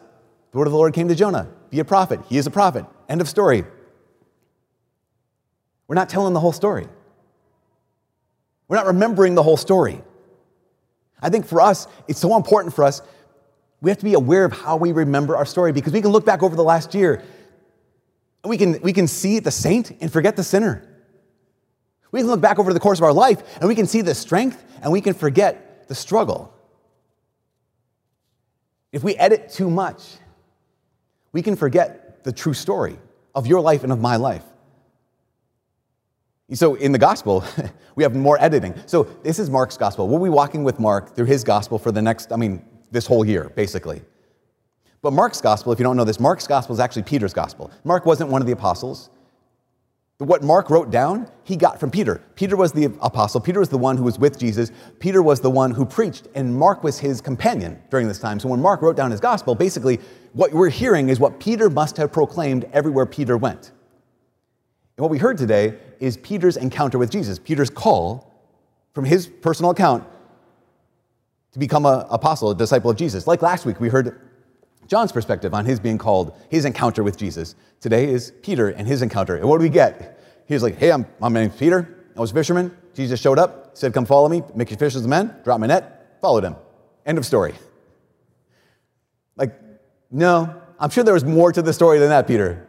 the 0.51 0.57
word 0.57 0.65
of 0.65 0.71
the 0.71 0.77
Lord 0.77 0.93
came 0.93 1.07
to 1.07 1.15
Jonah 1.15 1.47
be 1.69 1.79
a 1.79 1.85
prophet. 1.85 2.19
He 2.27 2.37
is 2.37 2.47
a 2.47 2.51
prophet. 2.51 2.85
End 3.07 3.21
of 3.21 3.29
story. 3.29 3.63
We're 5.87 5.95
not 5.95 6.09
telling 6.09 6.33
the 6.33 6.39
whole 6.39 6.51
story. 6.51 6.87
We're 8.67 8.77
not 8.77 8.87
remembering 8.87 9.35
the 9.35 9.43
whole 9.43 9.57
story. 9.57 10.01
I 11.21 11.29
think 11.29 11.45
for 11.45 11.61
us, 11.61 11.87
it's 12.07 12.19
so 12.19 12.35
important 12.35 12.73
for 12.73 12.83
us. 12.83 13.01
We 13.81 13.91
have 13.91 13.99
to 13.99 14.05
be 14.05 14.13
aware 14.13 14.45
of 14.45 14.51
how 14.51 14.77
we 14.77 14.91
remember 14.91 15.35
our 15.35 15.45
story 15.45 15.71
because 15.71 15.93
we 15.93 16.01
can 16.01 16.11
look 16.11 16.25
back 16.25 16.43
over 16.43 16.55
the 16.55 16.63
last 16.63 16.95
year 16.95 17.23
and 18.43 18.49
we 18.49 18.57
can, 18.57 18.79
we 18.81 18.93
can 18.93 19.07
see 19.07 19.39
the 19.39 19.51
saint 19.51 19.91
and 20.01 20.11
forget 20.11 20.35
the 20.35 20.43
sinner. 20.43 20.88
We 22.11 22.21
can 22.21 22.27
look 22.27 22.41
back 22.41 22.59
over 22.59 22.73
the 22.73 22.79
course 22.79 22.99
of 22.99 23.03
our 23.03 23.13
life 23.13 23.43
and 23.59 23.67
we 23.67 23.75
can 23.75 23.85
see 23.85 24.01
the 24.01 24.15
strength 24.15 24.63
and 24.81 24.91
we 24.91 25.01
can 25.01 25.13
forget 25.13 25.87
the 25.87 25.95
struggle. 25.95 26.53
If 28.91 29.03
we 29.03 29.15
edit 29.15 29.49
too 29.49 29.69
much, 29.69 30.17
we 31.31 31.41
can 31.41 31.55
forget 31.55 32.23
the 32.23 32.31
true 32.31 32.53
story 32.53 32.97
of 33.35 33.45
your 33.45 33.61
life 33.61 33.83
and 33.83 33.91
of 33.91 33.99
my 33.99 34.15
life. 34.15 34.43
So 36.53 36.73
in 36.73 36.91
the 36.91 36.97
gospel, 36.97 37.43
we 37.95 38.03
have 38.03 38.15
more 38.15 38.41
editing. 38.41 38.73
So 38.87 39.03
this 39.23 39.37
is 39.37 39.49
Mark's 39.49 39.77
gospel. 39.77 40.07
We'll 40.07 40.23
be 40.23 40.29
walking 40.29 40.63
with 40.63 40.79
Mark 40.79 41.15
through 41.15 41.25
his 41.25 41.43
gospel 41.43 41.77
for 41.77 41.91
the 41.91 42.01
next, 42.01 42.31
I 42.31 42.37
mean, 42.37 42.65
this 42.91 43.05
whole 43.05 43.23
year, 43.23 43.51
basically. 43.55 44.01
But 45.01 45.13
Mark's 45.13 45.41
gospel, 45.41 45.71
if 45.71 45.79
you 45.79 45.83
don't 45.83 45.95
know 45.95 46.03
this, 46.03 46.19
Mark's 46.19 46.47
gospel 46.47 46.73
is 46.73 46.79
actually 46.79 47.03
Peter's 47.03 47.33
gospel. 47.33 47.71
Mark 47.83 48.05
wasn't 48.05 48.31
one 48.31 48.41
of 48.41 48.47
the 48.47 48.53
apostles. 48.53 49.11
What 50.19 50.43
Mark 50.43 50.69
wrote 50.69 50.91
down, 50.91 51.31
he 51.45 51.55
got 51.55 51.79
from 51.79 51.91
Peter. 51.91 52.21
Peter 52.35 52.57
was 52.57 52.73
the 52.73 52.85
apostle. 53.01 53.39
Peter 53.39 53.61
was 53.61 53.69
the 53.69 53.77
one 53.77 53.95
who 53.95 54.03
was 54.03 54.19
with 54.19 54.37
Jesus. 54.37 54.69
Peter 54.99 55.21
was 55.21 55.39
the 55.39 55.49
one 55.49 55.71
who 55.71 55.85
preached, 55.85 56.27
and 56.35 56.53
Mark 56.53 56.83
was 56.83 56.99
his 56.99 57.21
companion 57.21 57.81
during 57.89 58.05
this 58.05 58.19
time. 58.19 58.37
So 58.37 58.49
when 58.49 58.61
Mark 58.61 58.81
wrote 58.81 58.97
down 58.97 59.11
his 59.11 59.21
gospel, 59.21 59.55
basically 59.55 59.97
what 60.33 60.51
we're 60.51 60.69
hearing 60.69 61.07
is 61.07 61.21
what 61.21 61.39
Peter 61.39 61.69
must 61.69 61.95
have 61.95 62.11
proclaimed 62.11 62.65
everywhere 62.73 63.05
Peter 63.05 63.37
went. 63.37 63.71
And 64.97 65.03
what 65.03 65.09
we 65.09 65.19
heard 65.19 65.37
today 65.37 65.79
is 66.01 66.17
Peter's 66.17 66.57
encounter 66.57 66.97
with 66.97 67.09
Jesus, 67.09 67.39
Peter's 67.39 67.69
call 67.69 68.29
from 68.93 69.05
his 69.05 69.25
personal 69.25 69.71
account 69.71 70.05
to 71.53 71.59
become 71.59 71.85
an 71.85 72.03
apostle, 72.09 72.51
a 72.51 72.55
disciple 72.55 72.91
of 72.91 72.97
Jesus. 72.97 73.25
Like 73.25 73.41
last 73.41 73.65
week, 73.65 73.79
we 73.79 73.87
heard 73.87 74.19
John's 74.89 75.11
perspective 75.11 75.53
on 75.53 75.65
his 75.65 75.79
being 75.79 75.99
called, 75.99 76.35
his 76.49 76.65
encounter 76.65 77.03
with 77.03 77.15
Jesus. 77.15 77.55
Today 77.79 78.09
is 78.09 78.33
Peter 78.41 78.69
and 78.69 78.87
his 78.87 79.03
encounter. 79.03 79.35
And 79.35 79.47
what 79.47 79.59
do 79.59 79.63
we 79.63 79.69
get? 79.69 80.19
He's 80.47 80.63
like, 80.63 80.77
hey, 80.77 80.91
I'm, 80.91 81.05
my 81.19 81.29
name's 81.29 81.55
Peter. 81.55 82.07
I 82.17 82.19
was 82.19 82.31
a 82.31 82.33
fisherman. 82.33 82.75
Jesus 82.95 83.21
showed 83.21 83.37
up, 83.37 83.77
said, 83.77 83.93
come 83.93 84.05
follow 84.05 84.27
me, 84.27 84.41
make 84.55 84.71
your 84.71 84.79
fishers 84.79 85.03
of 85.03 85.09
men, 85.09 85.35
drop 85.43 85.59
my 85.59 85.67
net, 85.67 86.17
followed 86.21 86.43
him. 86.43 86.55
End 87.05 87.19
of 87.19 87.25
story. 87.25 87.53
Like, 89.37 89.53
no, 90.09 90.59
I'm 90.79 90.89
sure 90.89 91.03
there 91.03 91.13
was 91.13 91.23
more 91.23 91.51
to 91.51 91.61
the 91.61 91.71
story 91.71 91.99
than 91.99 92.09
that, 92.09 92.25
Peter. 92.25 92.67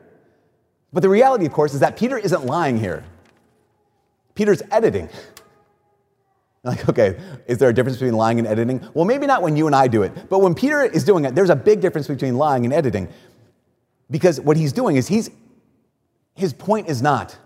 But 0.92 1.00
the 1.00 1.08
reality, 1.08 1.46
of 1.46 1.52
course, 1.52 1.72
is 1.72 1.80
that 1.80 1.96
Peter 1.96 2.18
isn't 2.18 2.44
lying 2.44 2.78
here. 2.78 3.02
Peter's 4.34 4.62
editing. 4.70 5.08
Like, 6.64 6.88
okay, 6.90 7.18
is 7.46 7.56
there 7.56 7.70
a 7.70 7.72
difference 7.72 7.96
between 7.96 8.14
lying 8.14 8.38
and 8.38 8.46
editing? 8.46 8.86
Well, 8.92 9.06
maybe 9.06 9.26
not 9.26 9.40
when 9.40 9.56
you 9.56 9.66
and 9.66 9.74
I 9.74 9.88
do 9.88 10.02
it, 10.02 10.28
but 10.28 10.40
when 10.40 10.54
Peter 10.54 10.82
is 10.82 11.04
doing 11.04 11.24
it, 11.24 11.34
there's 11.34 11.48
a 11.48 11.56
big 11.56 11.80
difference 11.80 12.06
between 12.06 12.36
lying 12.36 12.66
and 12.66 12.74
editing. 12.74 13.08
Because 14.10 14.38
what 14.40 14.58
he's 14.58 14.72
doing 14.72 14.96
is 14.96 15.08
he's, 15.08 15.30
his 16.34 16.52
point 16.52 16.88
is 16.88 17.00
not, 17.00 17.38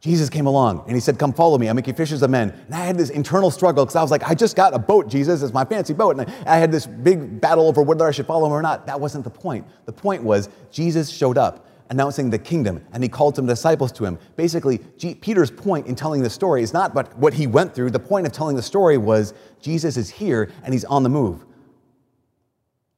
Jesus 0.00 0.28
came 0.28 0.46
along 0.46 0.84
and 0.86 0.94
he 0.94 1.00
said, 1.00 1.18
Come 1.18 1.32
follow 1.32 1.56
me, 1.56 1.66
I'll 1.68 1.74
make 1.74 1.86
you 1.86 1.94
fishers 1.94 2.22
of 2.22 2.30
men. 2.30 2.50
And 2.66 2.74
I 2.74 2.84
had 2.84 2.98
this 2.98 3.08
internal 3.10 3.50
struggle 3.50 3.84
because 3.84 3.96
I 3.96 4.02
was 4.02 4.10
like, 4.10 4.22
I 4.24 4.34
just 4.34 4.54
got 4.54 4.74
a 4.74 4.78
boat, 4.78 5.08
Jesus, 5.08 5.42
it's 5.42 5.54
my 5.54 5.64
fancy 5.64 5.94
boat. 5.94 6.18
And 6.18 6.30
I 6.46 6.58
had 6.58 6.70
this 6.70 6.86
big 6.86 7.40
battle 7.40 7.68
over 7.68 7.80
whether 7.82 8.06
I 8.06 8.10
should 8.10 8.26
follow 8.26 8.46
him 8.46 8.52
or 8.52 8.62
not. 8.62 8.86
That 8.86 9.00
wasn't 9.00 9.24
the 9.24 9.30
point. 9.30 9.66
The 9.86 9.92
point 9.92 10.22
was, 10.22 10.50
Jesus 10.70 11.08
showed 11.08 11.38
up 11.38 11.67
announcing 11.90 12.30
the 12.30 12.38
kingdom, 12.38 12.84
and 12.92 13.02
he 13.02 13.08
called 13.08 13.36
some 13.36 13.46
disciples 13.46 13.92
to 13.92 14.04
him. 14.04 14.18
Basically, 14.36 14.80
G- 14.96 15.14
Peter's 15.14 15.50
point 15.50 15.86
in 15.86 15.94
telling 15.94 16.22
the 16.22 16.30
story 16.30 16.62
is 16.62 16.72
not 16.72 16.94
but 16.94 17.16
what 17.16 17.34
he 17.34 17.46
went 17.46 17.74
through. 17.74 17.90
The 17.90 17.98
point 17.98 18.26
of 18.26 18.32
telling 18.32 18.56
the 18.56 18.62
story 18.62 18.98
was 18.98 19.34
Jesus 19.60 19.96
is 19.96 20.10
here 20.10 20.50
and 20.64 20.72
he's 20.72 20.84
on 20.84 21.02
the 21.02 21.08
move. 21.08 21.44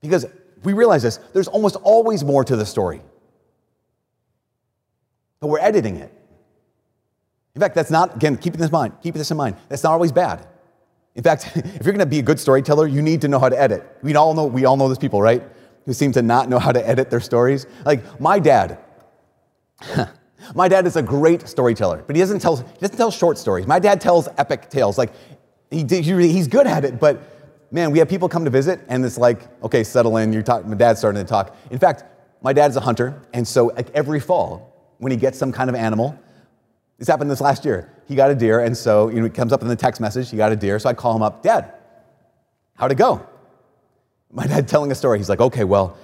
Because 0.01 0.27
we 0.63 0.73
realize 0.73 1.03
this, 1.03 1.19
there's 1.33 1.49
almost 1.49 1.77
always 1.77 2.25
more 2.25 2.45
to 2.45 2.57
the 2.57 2.67
story. 2.67 3.03
But 5.41 5.49
we're 5.49 5.61
editing 5.61 5.97
it. 5.97 6.13
In 7.55 7.61
fact, 7.61 7.75
that's 7.75 7.91
not, 7.91 8.17
again, 8.17 8.37
keeping 8.37 8.61
this 8.61 8.69
in 8.69 8.73
mind, 8.73 8.95
keep 9.03 9.15
this 9.15 9.31
in 9.31 9.37
mind, 9.37 9.57
that's 9.69 9.83
not 9.83 9.93
always 9.93 10.13
bad. 10.13 10.47
In 11.15 11.23
fact, 11.23 11.53
if 11.55 11.85
you're 11.85 11.95
to 11.95 12.07
be 12.07 12.19
a 12.19 12.23
good 12.23 12.39
storyteller, 12.39 12.87
you 12.87 13.03
need 13.03 13.21
to 13.23 13.29
know 13.29 13.39
how 13.39 13.49
to 13.49 13.61
edit. 13.61 13.99
We 14.03 14.15
all 14.15 14.35
know, 14.35 14.47
we 14.47 14.65
all 14.65 14.77
know 14.77 14.89
those 14.89 14.99
people, 14.99 15.21
right? 15.21 15.43
Who 15.91 15.95
seem 15.95 16.13
to 16.13 16.23
not 16.23 16.49
know 16.49 16.61
how 16.61 16.71
to 16.71 16.89
edit 16.89 17.11
their 17.11 17.19
stories. 17.19 17.67
Like 17.85 18.21
my 18.21 18.39
dad. 18.39 18.79
my 20.55 20.69
dad 20.69 20.87
is 20.87 20.95
a 20.95 21.03
great 21.03 21.49
storyteller, 21.49 22.05
but 22.07 22.15
he 22.15 22.23
doesn't 22.23 22.39
tell, 22.39 22.59
he 22.59 22.79
doesn't 22.79 22.97
tell 22.97 23.11
short 23.11 23.39
stories. 23.39 23.67
My 23.67 23.81
dad 23.81 24.01
tells 24.01 24.29
epic 24.39 24.71
tales. 24.71 24.97
Like 24.97 25.13
he, 25.69 25.83
he, 25.83 26.03
he's 26.29 26.47
good 26.47 26.69
at 26.69 26.85
it, 26.85 27.01
but 27.01 27.21
man, 27.73 27.91
we 27.91 27.99
have 27.99 28.09
people 28.09 28.29
come 28.29 28.45
to 28.45 28.53
visit 28.53 28.79
and 28.87 29.05
it's 29.05 29.19
like, 29.19 29.41
okay, 29.65 29.83
settle 29.83 30.17
in. 30.19 30.33
You're 30.33 30.45
talking, 30.45 30.71
my 30.71 30.77
dad's 30.77 31.01
starting 31.01 31.21
to 31.21 31.29
talk. 31.29 31.57
In 31.73 31.81
fact, 31.81 32.05
my 32.41 32.53
dad's 32.53 32.77
a 32.77 32.81
hunter, 32.81 33.21
and 33.33 33.49
so 33.49 33.67
like 33.67 33.91
every 33.91 34.21
fall, 34.21 34.95
when 34.99 35.11
he 35.11 35.19
gets 35.19 35.41
some 35.41 35.51
kind 35.51 35.69
of 35.69 35.75
animal, 35.75 36.17
this 36.99 37.09
happened 37.09 37.33
this 37.33 37.41
last 37.41 37.65
year. 37.65 37.93
He 38.07 38.15
got 38.15 38.31
a 38.31 38.37
deer, 38.37 38.61
and 38.61 38.77
so 38.77 39.09
you 39.09 39.19
know, 39.19 39.27
it 39.27 39.35
comes 39.35 39.53
up 39.53 39.61
in 39.61 39.67
the 39.67 39.75
text 39.75 40.01
message, 40.01 40.31
he 40.31 40.37
got 40.37 40.53
a 40.53 40.57
deer. 40.57 40.79
So 40.79 40.89
I 40.89 40.95
call 40.95 41.17
him 41.17 41.23
up, 41.23 41.43
Dad, 41.43 41.75
how'd 42.77 42.93
it 42.93 42.95
go? 42.95 43.27
My 44.33 44.47
dad 44.47 44.69
telling 44.69 44.93
a 44.93 44.95
story. 44.95 45.19
He's 45.19 45.29
like, 45.29 45.41
okay, 45.41 45.65
well, 45.65 45.97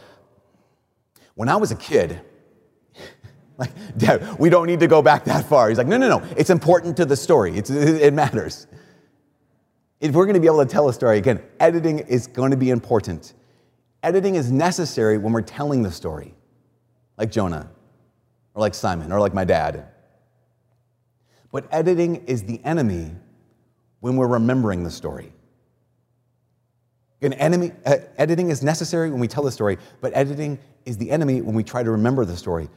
when 1.35 1.49
I 1.49 1.57
was 1.57 1.71
a 1.71 1.77
kid, 1.77 2.21
like, 3.59 3.71
Dad, 3.97 4.39
we 4.39 4.51
don't 4.51 4.67
need 4.67 4.81
to 4.81 4.87
go 4.87 5.03
back 5.03 5.25
that 5.25 5.47
far. 5.47 5.69
He's 5.69 5.79
like, 5.79 5.87
no, 5.87 5.97
no, 5.97 6.09
no. 6.09 6.27
It's 6.37 6.51
important 6.51 6.97
to 6.97 7.05
the 7.05 7.17
story. 7.17 7.57
It's, 7.57 7.71
it 7.71 8.13
matters. 8.13 8.67
If 10.01 10.15
we're 10.15 10.27
going 10.27 10.35
to 10.35 10.41
be 10.41 10.47
able 10.47 10.65
to 10.65 10.71
tell 10.71 10.89
a 10.89 10.93
story, 10.93 11.19
again, 11.19 11.43
editing 11.61 12.01
is 12.01 12.27
going 12.27 12.51
to 12.51 12.57
be 12.57 12.71
important. 12.71 13.35
Editing 14.03 14.35
is 14.35 14.51
necessary 14.53 15.19
when 15.19 15.33
we're 15.33 15.43
telling 15.43 15.83
the 15.83 15.91
story, 15.91 16.35
like 17.17 17.31
Jonah, 17.31 17.71
or 18.55 18.61
like 18.61 18.75
Simon, 18.75 19.13
or 19.13 19.21
like 19.21 19.35
my 19.35 19.45
dad. 19.45 19.89
But 21.51 21.67
editing 21.71 22.17
is 22.27 22.43
the 22.43 22.63
enemy 22.65 23.13
when 24.01 24.17
we're 24.17 24.27
remembering 24.27 24.85
the 24.85 24.91
story. 24.91 25.33
An 27.23 27.33
enemy, 27.35 27.73
uh, 27.85 27.97
editing 28.19 28.51
is 28.51 28.63
necessary 28.63 29.11
when 29.11 29.21
we 29.21 29.29
tell 29.29 29.43
the 29.43 29.51
story, 29.51 29.79
but 30.01 30.13
editing 30.15 30.59
is 30.85 30.99
the 30.99 31.11
enemy 31.11 31.41
when 31.41 31.55
we 31.55 31.65
try 31.65 31.83
to 31.83 31.91
remember 31.91 32.25
the 32.25 32.37
story. 32.37 32.69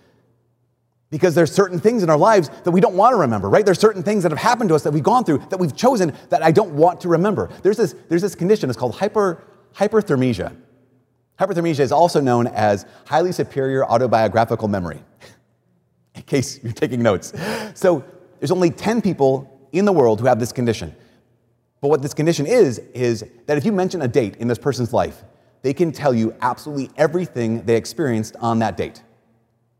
Because 1.11 1.35
there's 1.35 1.51
certain 1.51 1.79
things 1.79 2.03
in 2.03 2.09
our 2.09 2.17
lives 2.17 2.49
that 2.63 2.71
we 2.71 2.79
don't 2.79 2.95
want 2.95 3.13
to 3.13 3.17
remember, 3.17 3.49
right? 3.49 3.65
There's 3.65 3.79
certain 3.79 4.03
things 4.03 4.23
that 4.23 4.31
have 4.31 4.39
happened 4.39 4.69
to 4.69 4.75
us 4.75 4.83
that 4.83 4.91
we've 4.91 5.03
gone 5.03 5.25
through, 5.25 5.39
that 5.49 5.59
we've 5.59 5.75
chosen, 5.75 6.13
that 6.29 6.43
I 6.43 6.51
don't 6.51 6.71
want 6.73 7.01
to 7.01 7.09
remember. 7.09 7.49
There's 7.63 7.77
this, 7.77 7.95
there's 8.07 8.21
this 8.21 8.35
condition, 8.35 8.69
it's 8.69 8.77
called 8.77 8.95
hyper, 8.95 9.43
hyperthymesia. 9.73 10.55
Hyperthymesia 11.39 11.79
is 11.79 11.91
also 11.91 12.21
known 12.21 12.47
as 12.47 12.85
highly 13.05 13.31
superior 13.31 13.85
autobiographical 13.85 14.67
memory, 14.67 15.01
in 16.15 16.21
case 16.23 16.61
you're 16.63 16.73
taking 16.73 17.01
notes. 17.01 17.33
So 17.73 18.03
there's 18.39 18.51
only 18.51 18.69
10 18.69 19.01
people 19.01 19.67
in 19.71 19.85
the 19.85 19.93
world 19.93 20.19
who 20.19 20.27
have 20.27 20.39
this 20.39 20.51
condition. 20.51 20.95
But 21.81 21.87
what 21.89 22.01
this 22.01 22.13
condition 22.13 22.45
is, 22.45 22.79
is 22.93 23.23
that 23.45 23.57
if 23.57 23.65
you 23.65 23.71
mention 23.71 24.01
a 24.01 24.07
date 24.07 24.35
in 24.37 24.47
this 24.47 24.57
person's 24.57 24.93
life, 24.93 25.23
they 25.61 25.73
can 25.73 25.91
tell 25.91 26.13
you 26.13 26.35
absolutely 26.41 26.89
everything 26.97 27.63
they 27.63 27.75
experienced 27.75 28.35
on 28.39 28.59
that 28.59 28.77
date. 28.77 29.01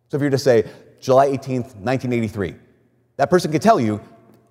So 0.10 0.16
if 0.18 0.22
you're 0.22 0.30
to 0.32 0.38
say, 0.38 0.70
July 1.00 1.28
18th, 1.28 1.76
1983. 1.76 2.56
That 3.18 3.30
person 3.30 3.52
could 3.52 3.62
tell 3.62 3.80
you 3.80 4.02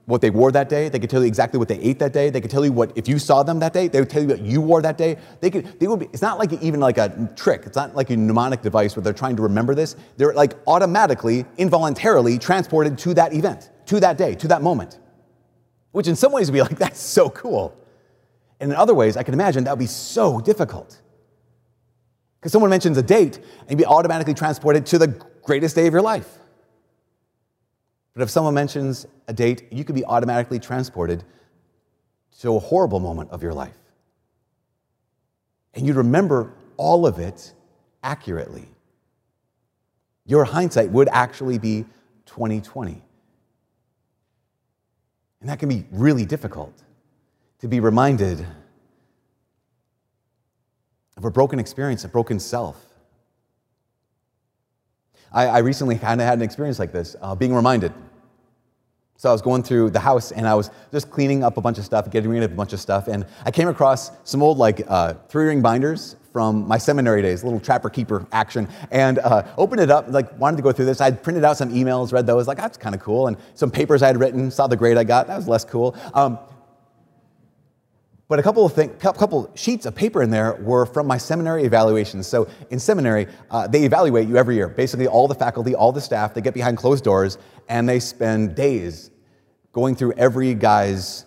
what 0.06 0.22
they 0.22 0.30
wore 0.30 0.50
that 0.52 0.70
day. 0.70 0.88
They 0.88 0.98
could 0.98 1.10
tell 1.10 1.20
you 1.20 1.26
exactly 1.26 1.58
what 1.58 1.68
they 1.68 1.78
ate 1.80 1.98
that 1.98 2.14
day. 2.14 2.30
They 2.30 2.40
could 2.40 2.50
tell 2.50 2.64
you 2.64 2.72
what, 2.72 2.96
if 2.96 3.06
you 3.06 3.18
saw 3.18 3.42
them 3.42 3.58
that 3.58 3.74
day, 3.74 3.88
they 3.88 4.00
would 4.00 4.08
tell 4.08 4.22
you 4.22 4.28
what 4.28 4.40
you 4.40 4.62
wore 4.62 4.80
that 4.80 4.96
day. 4.96 5.18
They 5.40 5.50
could, 5.50 5.78
they 5.78 5.86
would 5.86 6.00
be, 6.00 6.06
it's 6.06 6.22
not 6.22 6.38
like 6.38 6.52
even 6.62 6.80
like 6.80 6.96
a 6.96 7.30
trick. 7.36 7.64
It's 7.66 7.76
not 7.76 7.94
like 7.94 8.08
a 8.08 8.16
mnemonic 8.16 8.62
device 8.62 8.96
where 8.96 9.02
they're 9.02 9.12
trying 9.12 9.36
to 9.36 9.42
remember 9.42 9.74
this. 9.74 9.96
They're 10.16 10.32
like 10.32 10.54
automatically, 10.66 11.44
involuntarily 11.58 12.38
transported 12.38 12.96
to 12.98 13.14
that 13.14 13.34
event, 13.34 13.70
to 13.86 14.00
that 14.00 14.16
day, 14.16 14.34
to 14.36 14.48
that 14.48 14.62
moment. 14.62 14.98
Which 15.92 16.06
in 16.06 16.16
some 16.16 16.32
ways 16.32 16.50
would 16.50 16.54
be 16.54 16.62
like, 16.62 16.78
that's 16.78 17.00
so 17.00 17.30
cool. 17.30 17.76
And 18.60 18.72
in 18.72 18.76
other 18.76 18.94
ways, 18.94 19.16
I 19.16 19.22
can 19.22 19.34
imagine 19.34 19.64
that 19.64 19.72
would 19.72 19.78
be 19.78 19.86
so 19.86 20.40
difficult. 20.40 21.00
Because 22.40 22.52
someone 22.52 22.70
mentions 22.70 22.96
a 22.96 23.02
date 23.02 23.38
and 23.38 23.70
you'd 23.70 23.78
be 23.78 23.86
automatically 23.86 24.34
transported 24.34 24.86
to 24.86 24.98
the 24.98 25.08
greatest 25.42 25.74
day 25.74 25.86
of 25.86 25.92
your 25.92 26.02
life. 26.02 26.28
But 28.14 28.22
if 28.22 28.30
someone 28.30 28.54
mentions 28.54 29.06
a 29.28 29.32
date, 29.32 29.64
you 29.70 29.84
could 29.84 29.94
be 29.94 30.04
automatically 30.04 30.58
transported 30.58 31.24
to 32.40 32.54
a 32.54 32.58
horrible 32.58 33.00
moment 33.00 33.30
of 33.30 33.42
your 33.42 33.54
life. 33.54 33.76
And 35.74 35.86
you'd 35.86 35.96
remember 35.96 36.52
all 36.76 37.06
of 37.06 37.18
it 37.18 37.52
accurately. 38.02 38.68
Your 40.24 40.44
hindsight 40.44 40.90
would 40.90 41.08
actually 41.10 41.58
be 41.58 41.84
2020. 42.26 43.02
And 45.40 45.48
that 45.48 45.58
can 45.58 45.68
be 45.68 45.84
really 45.90 46.24
difficult 46.24 46.82
to 47.60 47.68
be 47.68 47.80
reminded 47.80 48.44
of 51.16 51.24
a 51.24 51.30
broken 51.30 51.58
experience, 51.58 52.04
a 52.04 52.08
broken 52.08 52.38
self. 52.38 52.84
I, 55.32 55.46
I 55.46 55.58
recently 55.58 55.98
kind 55.98 56.20
of 56.20 56.26
had 56.26 56.38
an 56.38 56.42
experience 56.42 56.78
like 56.78 56.92
this, 56.92 57.16
uh, 57.20 57.34
being 57.34 57.54
reminded. 57.54 57.92
So 59.20 59.28
I 59.28 59.32
was 59.32 59.42
going 59.42 59.64
through 59.64 59.90
the 59.90 59.98
house 59.98 60.30
and 60.30 60.46
I 60.46 60.54
was 60.54 60.70
just 60.92 61.10
cleaning 61.10 61.42
up 61.42 61.56
a 61.56 61.60
bunch 61.60 61.76
of 61.76 61.84
stuff, 61.84 62.08
getting 62.08 62.30
rid 62.30 62.44
of 62.44 62.52
a 62.52 62.54
bunch 62.54 62.72
of 62.72 62.78
stuff, 62.78 63.08
and 63.08 63.26
I 63.44 63.50
came 63.50 63.66
across 63.66 64.12
some 64.22 64.44
old 64.44 64.58
like 64.58 64.82
uh, 64.86 65.14
three-ring 65.28 65.60
binders 65.60 66.14
from 66.32 66.68
my 66.68 66.78
seminary 66.78 67.20
days, 67.20 67.42
little 67.42 67.58
trapper 67.58 67.90
keeper 67.90 68.24
action, 68.30 68.68
and 68.92 69.18
uh, 69.18 69.42
opened 69.58 69.80
it 69.80 69.90
up. 69.90 70.06
Like 70.08 70.38
wanted 70.38 70.58
to 70.58 70.62
go 70.62 70.70
through 70.70 70.84
this. 70.84 71.00
I'd 71.00 71.20
printed 71.20 71.42
out 71.42 71.56
some 71.56 71.74
emails, 71.74 72.12
read 72.12 72.28
those, 72.28 72.46
like 72.46 72.58
that's 72.58 72.78
kind 72.78 72.94
of 72.94 73.00
cool, 73.00 73.26
and 73.26 73.36
some 73.54 73.72
papers 73.72 74.02
I 74.02 74.06
had 74.06 74.20
written. 74.20 74.52
Saw 74.52 74.68
the 74.68 74.76
grade 74.76 74.96
I 74.96 75.02
got. 75.02 75.26
That 75.26 75.36
was 75.36 75.48
less 75.48 75.64
cool. 75.64 75.96
Um, 76.14 76.38
but 78.28 78.38
a 78.38 78.42
couple 78.42 78.66
of 78.66 78.98
couple 78.98 79.50
sheets 79.54 79.86
of 79.86 79.94
paper 79.94 80.22
in 80.22 80.30
there 80.30 80.54
were 80.60 80.84
from 80.84 81.06
my 81.06 81.16
seminary 81.16 81.64
evaluations. 81.64 82.26
So 82.26 82.46
in 82.68 82.78
seminary, 82.78 83.26
uh, 83.50 83.66
they 83.66 83.84
evaluate 83.84 84.28
you 84.28 84.36
every 84.36 84.54
year. 84.54 84.68
Basically, 84.68 85.06
all 85.06 85.26
the 85.26 85.34
faculty, 85.34 85.74
all 85.74 85.92
the 85.92 86.00
staff, 86.00 86.34
they 86.34 86.42
get 86.42 86.52
behind 86.52 86.76
closed 86.76 87.04
doors 87.04 87.38
and 87.70 87.88
they 87.88 87.98
spend 87.98 88.54
days 88.54 89.10
going 89.72 89.94
through 89.96 90.12
every 90.12 90.52
guy's 90.52 91.24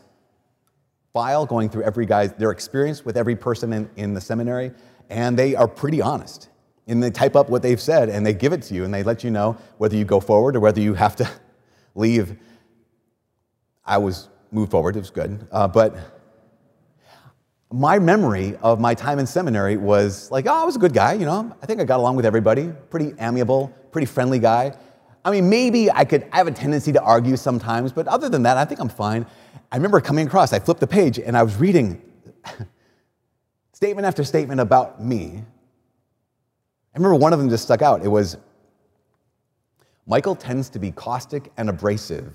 file, 1.12 1.46
going 1.46 1.70
through 1.70 1.84
every 1.84 2.06
guy's 2.06 2.34
their 2.34 2.52
experience 2.52 3.04
with 3.04 3.18
every 3.18 3.36
person 3.36 3.74
in, 3.74 3.90
in 3.96 4.14
the 4.14 4.22
seminary, 4.22 4.72
and 5.10 5.38
they 5.38 5.56
are 5.56 5.68
pretty 5.68 6.02
honest. 6.02 6.50
And 6.88 7.02
they 7.02 7.10
type 7.10 7.36
up 7.36 7.50
what 7.50 7.64
they've 7.64 7.82
said 7.82 8.10
and 8.10 8.26
they 8.26 8.34
give 8.34 8.54
it 8.54 8.62
to 8.64 8.74
you 8.76 8.84
and 8.84 8.94
they 8.94 9.02
let 9.02 9.24
you 9.24 9.32
know 9.32 9.58
whether 9.78 9.96
you 9.96 10.06
go 10.06 10.20
forward 10.20 10.56
or 10.56 10.60
whether 10.60 10.82
you 10.82 10.94
have 10.94 11.16
to 11.18 11.30
leave. 11.96 12.38
I 13.86 13.98
was 13.98 14.30
moved 14.52 14.72
forward, 14.72 14.96
it 14.96 15.00
was 15.00 15.10
good, 15.10 15.48
uh, 15.52 15.68
but 15.68 16.21
my 17.72 18.00
memory 18.00 18.56
of 18.58 18.80
my 18.80 18.94
time 18.94 19.20
in 19.20 19.26
seminary 19.26 19.78
was 19.78 20.30
like, 20.30 20.46
oh, 20.48 20.54
I 20.54 20.64
was 20.64 20.76
a 20.76 20.80
good 20.80 20.94
guy, 20.94 21.14
you 21.14 21.26
know. 21.26 21.56
I 21.62 21.66
think 21.66 21.80
I 21.80 21.86
got 21.86 22.00
along 22.00 22.18
with 22.18 22.26
everybody, 22.26 22.72
pretty 22.90 23.14
amiable, 23.20 23.74
pretty 23.92 24.06
friendly 24.06 24.40
guy. 24.40 24.76
I 25.24 25.32
mean, 25.32 25.50
maybe 25.50 25.90
I 25.90 26.04
could, 26.04 26.28
I 26.32 26.38
have 26.38 26.48
a 26.48 26.52
tendency 26.52 26.92
to 26.92 27.02
argue 27.02 27.38
sometimes, 27.38 27.92
but 27.92 28.08
other 28.08 28.28
than 28.28 28.44
that, 28.44 28.58
I 28.58 28.66
think 28.66 28.80
I'm 28.80 28.90
fine. 28.90 29.26
I 29.72 29.76
remember 29.78 30.02
coming 30.02 30.28
across, 30.28 30.52
I 30.52 30.60
flipped 30.60 30.80
the 30.80 30.88
page 30.88 31.20
and 31.20 31.38
I 31.38 31.44
was 31.44 31.56
reading 31.58 32.02
statement 33.74 34.06
after 34.06 34.24
statement 34.24 34.60
about 34.60 35.04
me. 35.04 35.44
I 36.94 36.98
remember 36.98 37.16
one 37.16 37.32
of 37.32 37.40
them 37.40 37.50
just 37.50 37.64
stuck 37.64 37.82
out. 37.82 38.04
It 38.04 38.10
was 38.10 38.38
Michael 40.08 40.36
tends 40.36 40.70
to 40.70 40.80
be 40.80 40.92
caustic 40.92 41.54
and 41.56 41.70
abrasive 41.70 42.34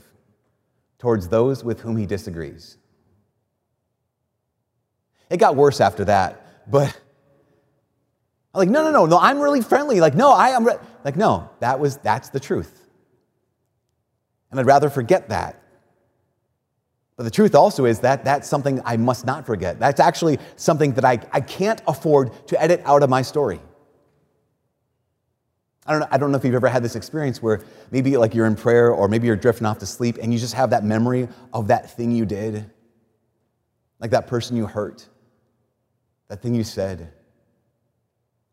towards 0.98 1.28
those 1.28 1.62
with 1.62 1.80
whom 1.80 1.96
he 1.96 2.06
disagrees. 2.06 2.78
It 5.28 5.38
got 5.38 5.56
worse 5.56 5.80
after 5.80 6.04
that, 6.04 6.70
but 6.70 6.88
I'm 8.54 8.58
like, 8.58 8.68
no, 8.68 8.84
no, 8.84 8.90
no, 8.90 9.06
no, 9.06 9.18
I'm 9.18 9.40
really 9.40 9.60
friendly. 9.60 10.00
Like, 10.00 10.14
no, 10.14 10.30
I 10.32 10.50
am, 10.50 10.66
like, 11.04 11.16
no, 11.16 11.50
that 11.60 11.80
was, 11.80 11.96
that's 11.98 12.28
the 12.28 12.40
truth. 12.40 12.88
And 14.50 14.60
I'd 14.60 14.66
rather 14.66 14.88
forget 14.88 15.28
that. 15.30 15.62
But 17.16 17.24
the 17.24 17.30
truth 17.30 17.54
also 17.54 17.86
is 17.86 18.00
that 18.00 18.24
that's 18.24 18.46
something 18.48 18.80
I 18.84 18.96
must 18.98 19.24
not 19.24 19.46
forget. 19.46 19.78
That's 19.78 20.00
actually 20.00 20.38
something 20.56 20.92
that 20.94 21.04
I, 21.04 21.18
I 21.32 21.40
can't 21.40 21.80
afford 21.88 22.30
to 22.48 22.62
edit 22.62 22.82
out 22.84 23.02
of 23.02 23.10
my 23.10 23.22
story. 23.22 23.60
I 25.86 25.92
don't, 25.92 26.00
know, 26.00 26.08
I 26.10 26.18
don't 26.18 26.30
know 26.30 26.36
if 26.36 26.44
you've 26.44 26.54
ever 26.54 26.68
had 26.68 26.82
this 26.82 26.96
experience 26.96 27.42
where 27.42 27.62
maybe 27.90 28.16
like 28.16 28.34
you're 28.34 28.46
in 28.46 28.56
prayer 28.56 28.90
or 28.90 29.08
maybe 29.08 29.26
you're 29.28 29.36
drifting 29.36 29.66
off 29.66 29.78
to 29.78 29.86
sleep 29.86 30.18
and 30.20 30.32
you 30.32 30.38
just 30.38 30.54
have 30.54 30.70
that 30.70 30.84
memory 30.84 31.28
of 31.54 31.68
that 31.68 31.96
thing 31.96 32.12
you 32.12 32.26
did, 32.26 32.70
like 33.98 34.10
that 34.10 34.26
person 34.26 34.56
you 34.56 34.66
hurt 34.66 35.08
that 36.28 36.42
thing 36.42 36.54
you 36.54 36.64
said. 36.64 37.12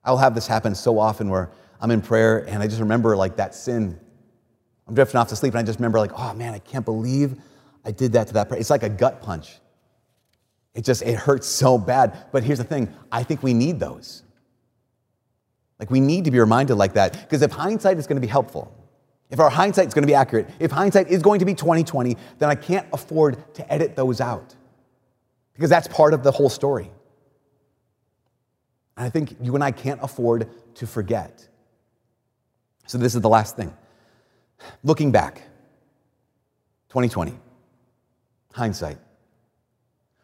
I'll 0.04 0.18
have 0.18 0.36
this 0.36 0.48
happen 0.48 0.76
so 0.76 1.00
often 1.00 1.30
where 1.30 1.52
I'm 1.80 1.92
in 1.92 2.02
prayer 2.02 2.40
and 2.40 2.62
I 2.62 2.68
just 2.68 2.80
remember 2.80 3.16
like 3.16 3.38
that 3.38 3.56
sin. 3.56 4.00
I'm 4.88 4.96
drifting 4.96 5.20
off 5.20 5.30
to 5.30 5.36
sleep 5.36 5.54
and 5.54 5.60
I 5.60 5.64
just 5.64 5.80
remember 5.80 6.00
like, 6.00 6.12
oh 6.18 6.34
man, 6.34 6.54
I 6.54 6.60
can't 6.60 6.86
believe 6.86 7.36
I 7.86 7.92
did 7.92 8.14
that 8.14 8.28
to 8.28 8.34
that 8.34 8.50
person. 8.50 8.62
It's 8.62 8.70
like 8.70 8.84
a 8.84 8.90
gut 8.90 9.22
punch. 9.22 9.60
It 10.74 10.84
just, 10.84 11.04
it 11.04 11.16
hurts 11.16 11.48
so 11.48 11.78
bad. 11.78 12.26
But 12.32 12.44
here's 12.44 12.58
the 12.58 12.64
thing 12.64 12.94
I 13.12 13.24
think 13.24 13.44
we 13.44 13.54
need 13.54 13.80
those. 13.80 14.24
Like 15.80 15.92
we 15.92 16.00
need 16.00 16.26
to 16.26 16.32
be 16.32 16.40
reminded 16.40 16.76
like 16.76 16.94
that 16.94 17.14
because 17.22 17.42
if 17.42 17.52
hindsight 17.52 17.98
is 17.98 18.08
going 18.08 18.18
to 18.18 18.26
be 18.26 18.32
helpful, 18.32 18.76
if 19.30 19.40
our 19.40 19.50
hindsight 19.50 19.88
is 19.88 19.94
going 19.94 20.04
to 20.04 20.08
be 20.08 20.16
accurate, 20.16 20.50
if 20.60 20.72
hindsight 20.72 21.08
is 21.10 21.22
going 21.22 21.40
to 21.40 21.46
be 21.46 21.54
2020, 21.56 22.16
then 22.40 22.50
I 22.50 22.56
can't 22.56 22.88
afford 22.94 23.56
to 23.56 23.74
edit 23.74 23.96
those 23.96 24.22
out. 24.22 24.56
because 25.54 25.70
that's 25.70 25.88
part 25.88 26.14
of 26.14 26.24
the 26.24 26.32
whole 26.32 26.50
story. 26.50 26.92
And 28.98 29.06
I 29.06 29.10
think 29.10 29.36
you 29.42 29.56
and 29.56 29.64
I 29.64 29.72
can't 29.72 30.00
afford 30.04 30.50
to 30.76 30.88
forget. 30.88 31.48
So, 32.86 32.98
this 32.98 33.16
is 33.16 33.22
the 33.22 33.30
last 33.30 33.56
thing. 33.56 33.74
Looking 34.84 35.12
back, 35.12 35.36
2020, 36.90 37.34
hindsight. 38.52 38.98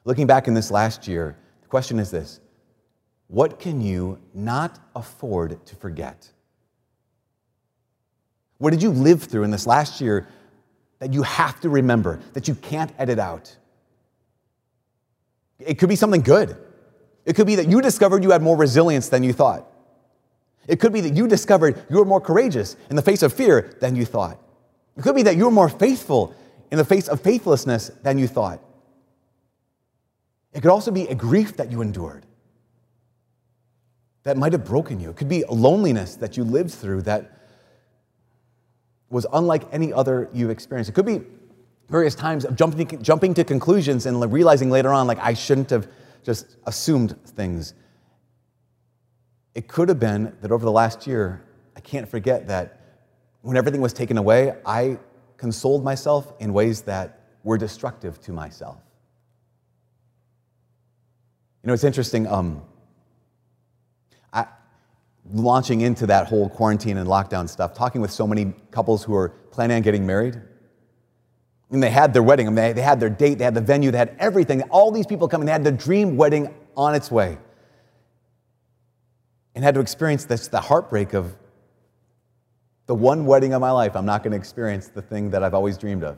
Looking 0.05 0.27
back 0.27 0.47
in 0.47 0.53
this 0.53 0.71
last 0.71 1.07
year, 1.07 1.35
the 1.61 1.67
question 1.67 1.99
is 1.99 2.11
this 2.11 2.39
What 3.27 3.59
can 3.59 3.81
you 3.81 4.19
not 4.33 4.79
afford 4.95 5.65
to 5.65 5.75
forget? 5.75 6.29
What 8.57 8.71
did 8.71 8.83
you 8.83 8.91
live 8.91 9.23
through 9.23 9.43
in 9.43 9.51
this 9.51 9.65
last 9.65 10.01
year 10.01 10.27
that 10.99 11.13
you 11.13 11.23
have 11.23 11.61
to 11.61 11.69
remember, 11.69 12.19
that 12.33 12.47
you 12.47 12.55
can't 12.55 12.91
edit 12.99 13.19
out? 13.19 13.55
It 15.59 15.75
could 15.75 15.89
be 15.89 15.95
something 15.95 16.21
good. 16.21 16.57
It 17.29 17.35
could 17.35 17.45
be 17.45 17.53
that 17.57 17.69
you 17.69 17.79
discovered 17.79 18.23
you 18.23 18.31
had 18.31 18.41
more 18.41 18.57
resilience 18.57 19.07
than 19.07 19.21
you 19.21 19.33
thought. 19.33 19.71
It 20.67 20.79
could 20.79 20.91
be 20.91 21.01
that 21.01 21.15
you 21.15 21.27
discovered 21.27 21.79
you 21.87 21.97
were 21.97 22.05
more 22.05 22.19
courageous 22.19 22.75
in 22.89 22.95
the 22.95 23.03
face 23.03 23.21
of 23.21 23.31
fear 23.31 23.77
than 23.81 23.95
you 23.95 24.03
thought. 24.03 24.41
It 24.97 25.03
could 25.03 25.13
be 25.13 25.21
that 25.21 25.37
you 25.37 25.45
were 25.45 25.51
more 25.51 25.69
faithful 25.69 26.33
in 26.71 26.79
the 26.79 26.83
face 26.83 27.07
of 27.07 27.21
faithlessness 27.21 27.91
than 28.01 28.17
you 28.17 28.27
thought. 28.27 28.59
It 30.53 30.61
could 30.61 30.71
also 30.71 30.89
be 30.89 31.03
a 31.03 31.13
grief 31.13 31.55
that 31.57 31.69
you 31.69 31.83
endured 31.83 32.25
that 34.23 34.35
might 34.35 34.53
have 34.53 34.65
broken 34.65 34.99
you. 34.99 35.11
It 35.11 35.15
could 35.15 35.29
be 35.29 35.43
a 35.43 35.51
loneliness 35.51 36.15
that 36.15 36.35
you 36.35 36.43
lived 36.43 36.71
through 36.71 37.03
that 37.03 37.37
was 39.11 39.27
unlike 39.31 39.71
any 39.71 39.93
other 39.93 40.31
you've 40.33 40.49
experienced. 40.49 40.89
It 40.89 40.93
could 40.93 41.05
be 41.05 41.21
various 41.89 42.15
times 42.15 42.43
of 42.43 42.55
jumping, 42.55 43.03
jumping 43.03 43.35
to 43.35 43.43
conclusions 43.43 44.07
and 44.07 44.33
realizing 44.33 44.71
later 44.71 44.91
on, 44.91 45.05
like, 45.05 45.19
I 45.19 45.35
shouldn't 45.35 45.69
have 45.69 45.87
just 46.23 46.57
assumed 46.65 47.17
things. 47.25 47.73
It 49.55 49.67
could 49.67 49.89
have 49.89 49.99
been 49.99 50.35
that 50.41 50.51
over 50.51 50.63
the 50.63 50.71
last 50.71 51.07
year, 51.07 51.43
I 51.75 51.79
can't 51.79 52.07
forget 52.07 52.47
that 52.47 52.79
when 53.41 53.57
everything 53.57 53.81
was 53.81 53.93
taken 53.93 54.17
away, 54.17 54.55
I 54.65 54.99
consoled 55.37 55.83
myself 55.83 56.33
in 56.39 56.53
ways 56.53 56.81
that 56.83 57.21
were 57.43 57.57
destructive 57.57 58.19
to 58.21 58.33
myself. 58.33 58.77
You 61.63 61.67
know, 61.67 61.73
it's 61.73 61.83
interesting. 61.83 62.27
Um, 62.27 62.61
I, 64.33 64.45
launching 65.31 65.81
into 65.81 66.05
that 66.07 66.27
whole 66.27 66.49
quarantine 66.49 66.97
and 66.97 67.07
lockdown 67.07 67.47
stuff, 67.47 67.73
talking 67.73 68.01
with 68.01 68.11
so 68.11 68.27
many 68.27 68.53
couples 68.71 69.03
who 69.03 69.15
are 69.15 69.29
planning 69.51 69.77
on 69.77 69.81
getting 69.81 70.05
married. 70.05 70.41
And 71.71 71.83
they 71.83 71.89
had 71.89 72.13
their 72.13 72.23
wedding, 72.23 72.47
I 72.47 72.49
mean, 72.49 72.55
they, 72.55 72.73
they 72.73 72.81
had 72.81 72.99
their 72.99 73.09
date, 73.09 73.37
they 73.37 73.43
had 73.43 73.53
the 73.53 73.61
venue, 73.61 73.91
they 73.91 73.97
had 73.99 74.15
everything. 74.17 74.63
All 74.63 74.91
these 74.91 75.05
people 75.05 75.27
coming, 75.27 75.45
they 75.45 75.51
had 75.51 75.63
the 75.63 75.71
dream 75.71 76.17
wedding 76.17 76.53
on 76.75 76.95
its 76.95 77.11
way. 77.11 77.37
And 79.53 79.63
had 79.63 79.75
to 79.75 79.81
experience 79.81 80.25
this, 80.25 80.47
the 80.47 80.61
heartbreak 80.61 81.13
of 81.13 81.35
the 82.87 82.95
one 82.95 83.25
wedding 83.25 83.53
of 83.53 83.61
my 83.61 83.69
life, 83.69 83.95
I'm 83.95 84.05
not 84.05 84.23
going 84.23 84.31
to 84.31 84.37
experience 84.37 84.87
the 84.87 85.01
thing 85.01 85.29
that 85.29 85.43
I've 85.43 85.53
always 85.53 85.77
dreamed 85.77 86.03
of. 86.03 86.17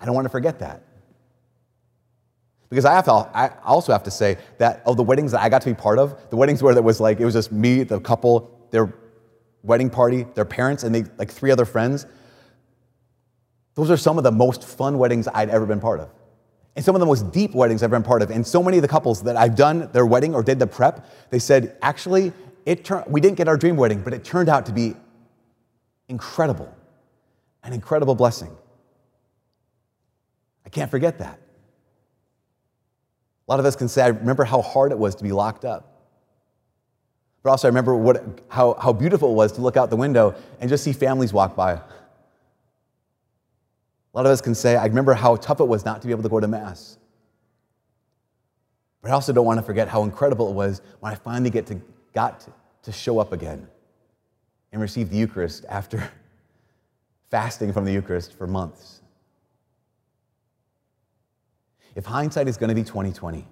I 0.00 0.06
don't 0.06 0.14
want 0.14 0.24
to 0.24 0.30
forget 0.30 0.58
that. 0.58 0.82
Because 2.68 2.84
I, 2.84 2.94
have 2.94 3.04
to, 3.04 3.12
I 3.12 3.52
also 3.64 3.92
have 3.92 4.02
to 4.02 4.10
say 4.10 4.38
that 4.58 4.82
of 4.84 4.96
the 4.96 5.04
weddings 5.04 5.30
that 5.32 5.40
I 5.40 5.48
got 5.48 5.62
to 5.62 5.70
be 5.70 5.74
part 5.74 6.00
of, 6.00 6.30
the 6.30 6.36
weddings 6.36 6.64
where 6.64 6.76
it 6.76 6.82
was 6.82 6.98
like, 6.98 7.20
it 7.20 7.24
was 7.24 7.34
just 7.34 7.52
me, 7.52 7.84
the 7.84 8.00
couple, 8.00 8.68
their 8.72 8.92
wedding 9.62 9.88
party, 9.88 10.26
their 10.34 10.44
parents, 10.44 10.82
and 10.82 10.92
they, 10.92 11.04
like 11.16 11.30
three 11.30 11.52
other 11.52 11.64
friends, 11.64 12.06
those 13.76 13.90
are 13.90 13.96
some 13.96 14.18
of 14.18 14.24
the 14.24 14.32
most 14.32 14.64
fun 14.64 14.98
weddings 14.98 15.28
I'd 15.32 15.50
ever 15.50 15.66
been 15.66 15.80
part 15.80 16.00
of. 16.00 16.10
And 16.74 16.84
some 16.84 16.94
of 16.94 17.00
the 17.00 17.06
most 17.06 17.30
deep 17.30 17.54
weddings 17.54 17.82
I've 17.82 17.90
been 17.90 18.02
part 18.02 18.22
of. 18.22 18.30
And 18.30 18.46
so 18.46 18.62
many 18.62 18.78
of 18.78 18.82
the 18.82 18.88
couples 18.88 19.22
that 19.22 19.36
I've 19.36 19.54
done 19.54 19.88
their 19.92 20.04
wedding 20.04 20.34
or 20.34 20.42
did 20.42 20.58
the 20.58 20.66
prep, 20.66 21.06
they 21.30 21.38
said, 21.38 21.76
actually, 21.80 22.32
it 22.64 22.84
turned, 22.84 23.06
we 23.06 23.20
didn't 23.20 23.36
get 23.36 23.48
our 23.48 23.56
dream 23.56 23.76
wedding, 23.76 24.02
but 24.02 24.12
it 24.12 24.24
turned 24.24 24.48
out 24.48 24.66
to 24.66 24.72
be 24.72 24.94
incredible, 26.08 26.74
an 27.62 27.72
incredible 27.72 28.14
blessing. 28.14 28.50
I 30.64 30.68
can't 30.68 30.90
forget 30.90 31.18
that. 31.18 31.38
A 33.46 33.52
lot 33.52 33.60
of 33.60 33.66
us 33.66 33.76
can 33.76 33.88
say, 33.88 34.02
I 34.02 34.08
remember 34.08 34.44
how 34.44 34.60
hard 34.62 34.90
it 34.90 34.98
was 34.98 35.14
to 35.16 35.22
be 35.22 35.32
locked 35.32 35.64
up. 35.64 35.92
But 37.42 37.50
also, 37.50 37.68
I 37.68 37.70
remember 37.70 37.94
what, 37.94 38.40
how, 38.48 38.74
how 38.74 38.92
beautiful 38.92 39.30
it 39.30 39.34
was 39.34 39.52
to 39.52 39.60
look 39.60 39.76
out 39.76 39.88
the 39.88 39.96
window 39.96 40.34
and 40.60 40.68
just 40.68 40.82
see 40.82 40.92
families 40.92 41.32
walk 41.32 41.54
by. 41.54 41.80
A 44.16 44.18
lot 44.18 44.24
of 44.24 44.32
us 44.32 44.40
can 44.40 44.54
say, 44.54 44.76
I 44.76 44.86
remember 44.86 45.12
how 45.12 45.36
tough 45.36 45.60
it 45.60 45.68
was 45.68 45.84
not 45.84 46.00
to 46.00 46.06
be 46.06 46.10
able 46.10 46.22
to 46.22 46.30
go 46.30 46.40
to 46.40 46.48
Mass. 46.48 46.96
But 49.02 49.10
I 49.10 49.14
also 49.14 49.30
don't 49.30 49.44
want 49.44 49.60
to 49.60 49.62
forget 49.62 49.88
how 49.88 50.04
incredible 50.04 50.48
it 50.48 50.54
was 50.54 50.80
when 51.00 51.12
I 51.12 51.16
finally 51.16 51.50
get 51.50 51.66
to, 51.66 51.82
got 52.14 52.40
to, 52.40 52.52
to 52.84 52.92
show 52.92 53.18
up 53.18 53.34
again 53.34 53.68
and 54.72 54.80
receive 54.80 55.10
the 55.10 55.18
Eucharist 55.18 55.66
after 55.68 56.10
fasting 57.30 57.74
from 57.74 57.84
the 57.84 57.92
Eucharist 57.92 58.32
for 58.32 58.46
months. 58.46 59.02
If 61.94 62.06
hindsight 62.06 62.48
is 62.48 62.56
going 62.56 62.70
to 62.70 62.74
be 62.74 62.84
2020, 62.84 63.46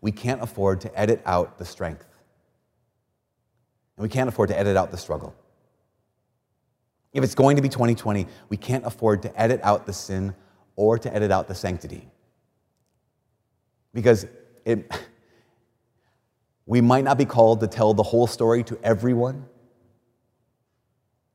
we 0.00 0.12
can't 0.12 0.40
afford 0.40 0.80
to 0.82 0.96
edit 0.96 1.20
out 1.26 1.58
the 1.58 1.64
strength. 1.64 2.06
And 3.96 4.04
we 4.04 4.08
can't 4.08 4.28
afford 4.28 4.50
to 4.50 4.56
edit 4.56 4.76
out 4.76 4.92
the 4.92 4.96
struggle. 4.96 5.34
If 7.14 7.22
it's 7.22 7.36
going 7.36 7.56
to 7.56 7.62
be 7.62 7.68
2020, 7.68 8.26
we 8.48 8.56
can't 8.56 8.84
afford 8.84 9.22
to 9.22 9.40
edit 9.40 9.60
out 9.62 9.86
the 9.86 9.92
sin 9.92 10.34
or 10.76 10.98
to 10.98 11.14
edit 11.14 11.30
out 11.30 11.46
the 11.46 11.54
sanctity. 11.54 12.08
Because 13.94 14.26
it, 14.64 14.92
we 16.66 16.80
might 16.80 17.04
not 17.04 17.16
be 17.16 17.24
called 17.24 17.60
to 17.60 17.68
tell 17.68 17.94
the 17.94 18.02
whole 18.02 18.26
story 18.26 18.64
to 18.64 18.78
everyone, 18.82 19.46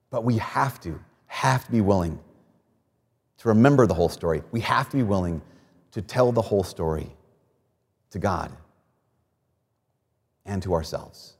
but 0.10 0.26
we 0.26 0.38
have 0.38 0.82
to, 0.82 1.00
have 1.28 1.66
to 1.66 1.72
be 1.72 1.82
willing 1.82 2.20
to 3.38 3.48
remember 3.48 3.88
the 3.88 3.94
whole 3.94 4.10
story. 4.10 4.44
We 4.52 4.60
have 4.62 4.90
to 4.90 4.98
be 4.98 5.04
willing 5.04 5.42
to 5.92 6.02
tell 6.02 6.34
the 6.34 6.42
whole 6.42 6.64
story 6.64 7.10
to 8.12 8.20
God 8.20 8.52
and 10.46 10.62
to 10.64 10.74
ourselves. 10.74 11.36